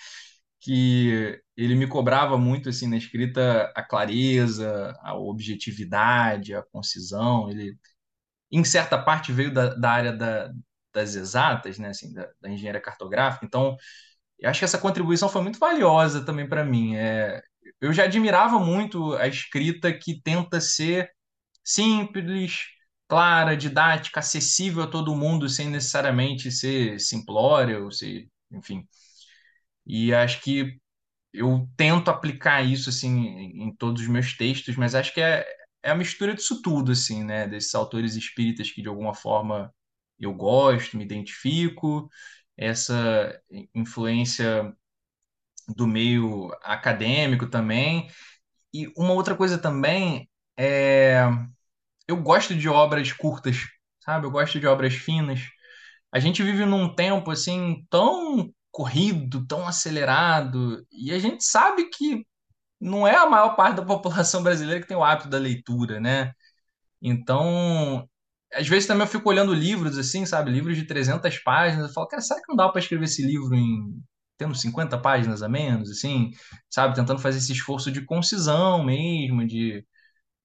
[0.60, 7.50] que ele me cobrava muito, assim, na escrita, a clareza, a objetividade, a concisão.
[7.50, 7.76] Ele,
[8.52, 10.52] em certa parte, veio da, da área da,
[10.92, 13.46] das exatas, né, assim, da, da engenharia cartográfica.
[13.46, 13.76] Então,
[14.38, 16.96] eu acho que essa contribuição foi muito valiosa também para mim.
[16.96, 17.42] É,
[17.80, 21.10] eu já admirava muito a escrita que tenta ser
[21.64, 22.60] simples,
[23.08, 28.86] clara, didática, acessível a todo mundo, sem necessariamente ser simplória, ou ser, enfim.
[29.86, 30.78] E acho que
[31.32, 33.10] eu tento aplicar isso assim
[33.54, 35.46] em todos os meus textos, mas acho que é,
[35.82, 37.46] é a mistura disso tudo, assim, né?
[37.48, 39.72] Desses autores espíritas que de alguma forma
[40.18, 42.08] eu gosto, me identifico,
[42.56, 43.40] essa
[43.74, 44.74] influência
[45.68, 48.08] do meio acadêmico também.
[48.74, 51.24] E uma outra coisa também é
[52.08, 53.56] eu gosto de obras curtas,
[54.00, 54.26] sabe?
[54.26, 55.40] Eu gosto de obras finas.
[56.12, 62.26] A gente vive num tempo assim tão corrido, tão acelerado, e a gente sabe que
[62.82, 66.32] não é a maior parte da população brasileira que tem o hábito da leitura, né?
[67.02, 68.08] Então,
[68.52, 70.50] às vezes também eu fico olhando livros assim, sabe?
[70.50, 73.54] Livros de 300 páginas, eu falo, cara, será que não dá para escrever esse livro
[73.54, 74.02] em
[74.38, 76.30] tendo 50 páginas a menos, assim,
[76.70, 76.96] sabe?
[76.96, 79.86] Tentando fazer esse esforço de concisão mesmo, de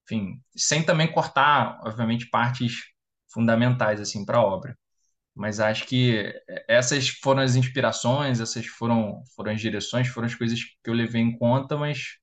[0.05, 2.73] enfim, sem também cortar, obviamente, partes
[3.33, 4.77] fundamentais assim para a obra.
[5.35, 6.33] Mas acho que
[6.67, 11.21] essas foram as inspirações, essas foram foram as direções, foram as coisas que eu levei
[11.21, 12.17] em conta, mas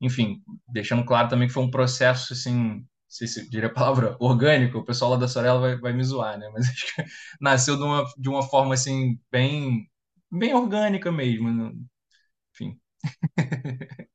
[0.00, 4.78] enfim, deixando claro também que foi um processo assim, sei se diria a palavra orgânico,
[4.78, 6.48] o pessoal lá da Sorella vai, vai me zoar, né?
[6.52, 7.04] Mas acho que
[7.40, 9.88] nasceu de uma, de uma forma assim bem
[10.30, 11.72] bem orgânica mesmo, né?
[12.54, 12.78] enfim.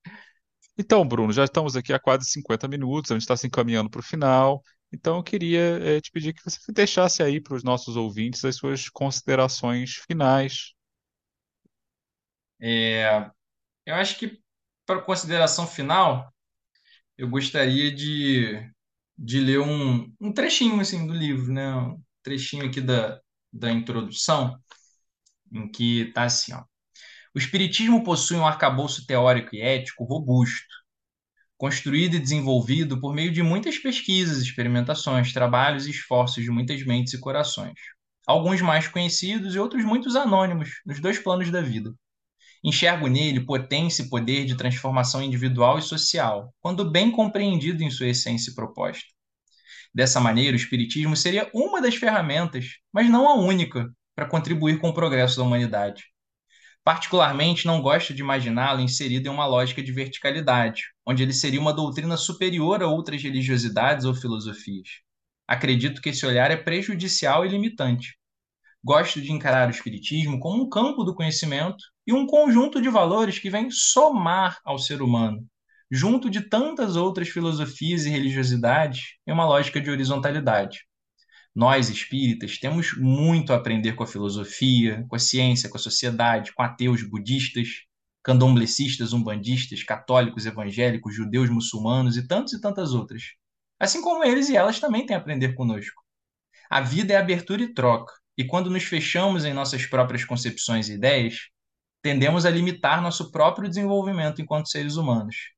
[0.78, 4.00] Então, Bruno, já estamos aqui há quase 50 minutos, a gente está se encaminhando para
[4.00, 4.62] o final.
[4.92, 5.60] Então, eu queria,
[5.98, 10.74] eh, te pedir que você deixasse aí para os nossos ouvintes as suas considerações finais.
[12.60, 13.30] É,
[13.86, 14.43] eu acho que
[14.86, 16.34] para consideração final
[17.18, 18.70] eu gostaria de,
[19.18, 21.76] de ler um, um trechinho assim do livro, né?
[21.76, 23.20] Um trechinho aqui da,
[23.52, 24.58] da introdução,
[25.52, 26.64] em que está assim, ó.
[27.36, 30.68] O Espiritismo possui um arcabouço teórico e ético robusto,
[31.58, 37.14] construído e desenvolvido por meio de muitas pesquisas, experimentações, trabalhos e esforços de muitas mentes
[37.14, 37.74] e corações.
[38.28, 41.94] Alguns mais conhecidos e outros muitos anônimos, nos dois planos da vida.
[42.64, 48.08] Enxergo nele potência e poder de transformação individual e social, quando bem compreendido em sua
[48.08, 49.06] essência e proposta.
[49.94, 54.90] Dessa maneira, o Espiritismo seria uma das ferramentas, mas não a única, para contribuir com
[54.90, 56.06] o progresso da humanidade.
[56.84, 61.74] Particularmente, não gosto de imaginá-lo inserido em uma lógica de verticalidade, onde ele seria uma
[61.74, 64.88] doutrina superior a outras religiosidades ou filosofias.
[65.48, 68.18] Acredito que esse olhar é prejudicial e limitante.
[68.84, 73.40] Gosto de encarar o Espiritismo como um campo do conhecimento e um conjunto de valores
[73.40, 75.46] que vem somar ao ser humano,
[75.90, 80.86] junto de tantas outras filosofias e religiosidades, em uma lógica de horizontalidade.
[81.56, 86.52] Nós, espíritas, temos muito a aprender com a filosofia, com a ciência, com a sociedade,
[86.54, 87.68] com ateus, budistas,
[88.24, 93.22] candomblecistas, umbandistas, católicos, evangélicos, judeus, muçulmanos e tantos e tantas outras.
[93.80, 96.02] Assim como eles e elas também têm a aprender conosco.
[96.70, 100.94] A vida é abertura e troca, e quando nos fechamos em nossas próprias concepções e
[100.94, 101.50] ideias,
[102.04, 105.54] tendemos a limitar nosso próprio desenvolvimento enquanto seres humanos.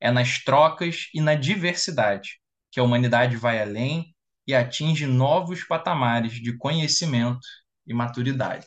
[0.00, 2.40] É nas trocas e na diversidade
[2.72, 4.14] que a humanidade vai além
[4.46, 7.46] e atinge novos patamares de conhecimento
[7.86, 8.66] e maturidade.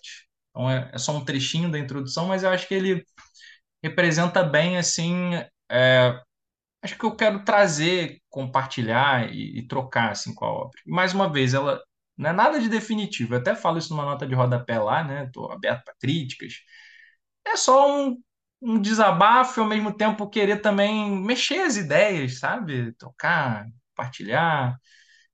[0.51, 3.05] Então é, é só um trechinho da introdução, mas eu acho que ele
[3.84, 5.34] representa bem assim,
[5.71, 6.19] é,
[6.84, 10.79] acho que eu quero trazer, compartilhar e, e, trocar assim com a obra.
[10.86, 11.81] Mais uma vez, ela
[12.17, 13.34] não é nada de definitivo.
[13.34, 15.25] Eu até falo isso numa nota de rodapé lá, né?
[15.25, 16.53] Estou aberto para críticas.
[17.45, 18.21] É só um,
[18.61, 22.93] um desabafo e ao mesmo tempo querer também mexer as ideias, sabe?
[22.93, 24.77] Trocar, compartilhar.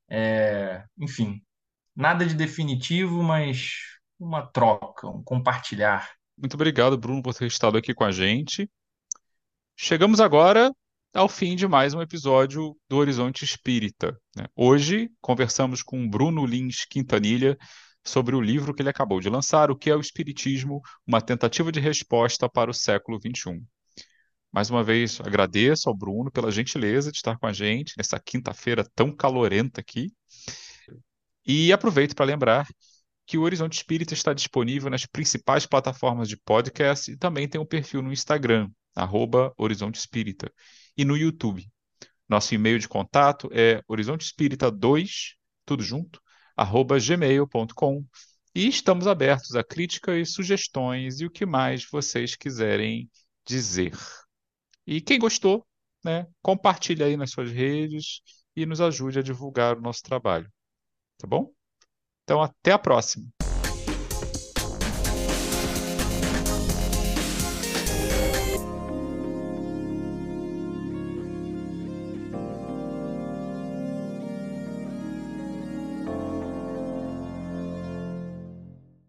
[0.10, 1.42] É, enfim,
[1.96, 3.74] nada de definitivo, mas
[4.20, 6.10] uma troca, um compartilhar.
[6.38, 8.70] Muito obrigado, Bruno, por ter estado aqui com a gente.
[9.78, 10.74] Chegamos agora
[11.14, 14.18] ao fim de mais um episódio do Horizonte Espírita.
[14.36, 14.46] Né?
[14.56, 17.58] Hoje conversamos com Bruno Lins Quintanilha
[18.04, 20.82] sobre o livro que ele acabou de lançar, O que é o Espiritismo?
[21.06, 23.62] Uma tentativa de resposta para o século XXI.
[24.52, 28.84] Mais uma vez, agradeço ao Bruno pela gentileza de estar com a gente nessa quinta-feira
[28.96, 30.12] tão calorenta aqui.
[31.46, 32.68] E aproveito para lembrar
[33.28, 37.66] que o Horizonte Espírita está disponível nas principais plataformas de podcast e também tem um
[37.66, 40.52] perfil no Instagram, arroba Horizonte Espírita,
[40.98, 41.70] e no YouTube.
[42.28, 45.36] Nosso e-mail de contato é horizontespírita2,
[45.66, 46.20] tudo junto,
[46.64, 48.06] gmail.com.
[48.56, 53.10] E estamos abertos a críticas, sugestões e o que mais vocês quiserem
[53.46, 53.94] dizer.
[54.86, 55.66] E quem gostou,
[56.04, 58.22] né, compartilhe aí nas suas redes
[58.56, 60.52] e nos ajude a divulgar o nosso trabalho.
[61.18, 61.52] Tá bom?
[62.24, 63.28] Então, até a próxima.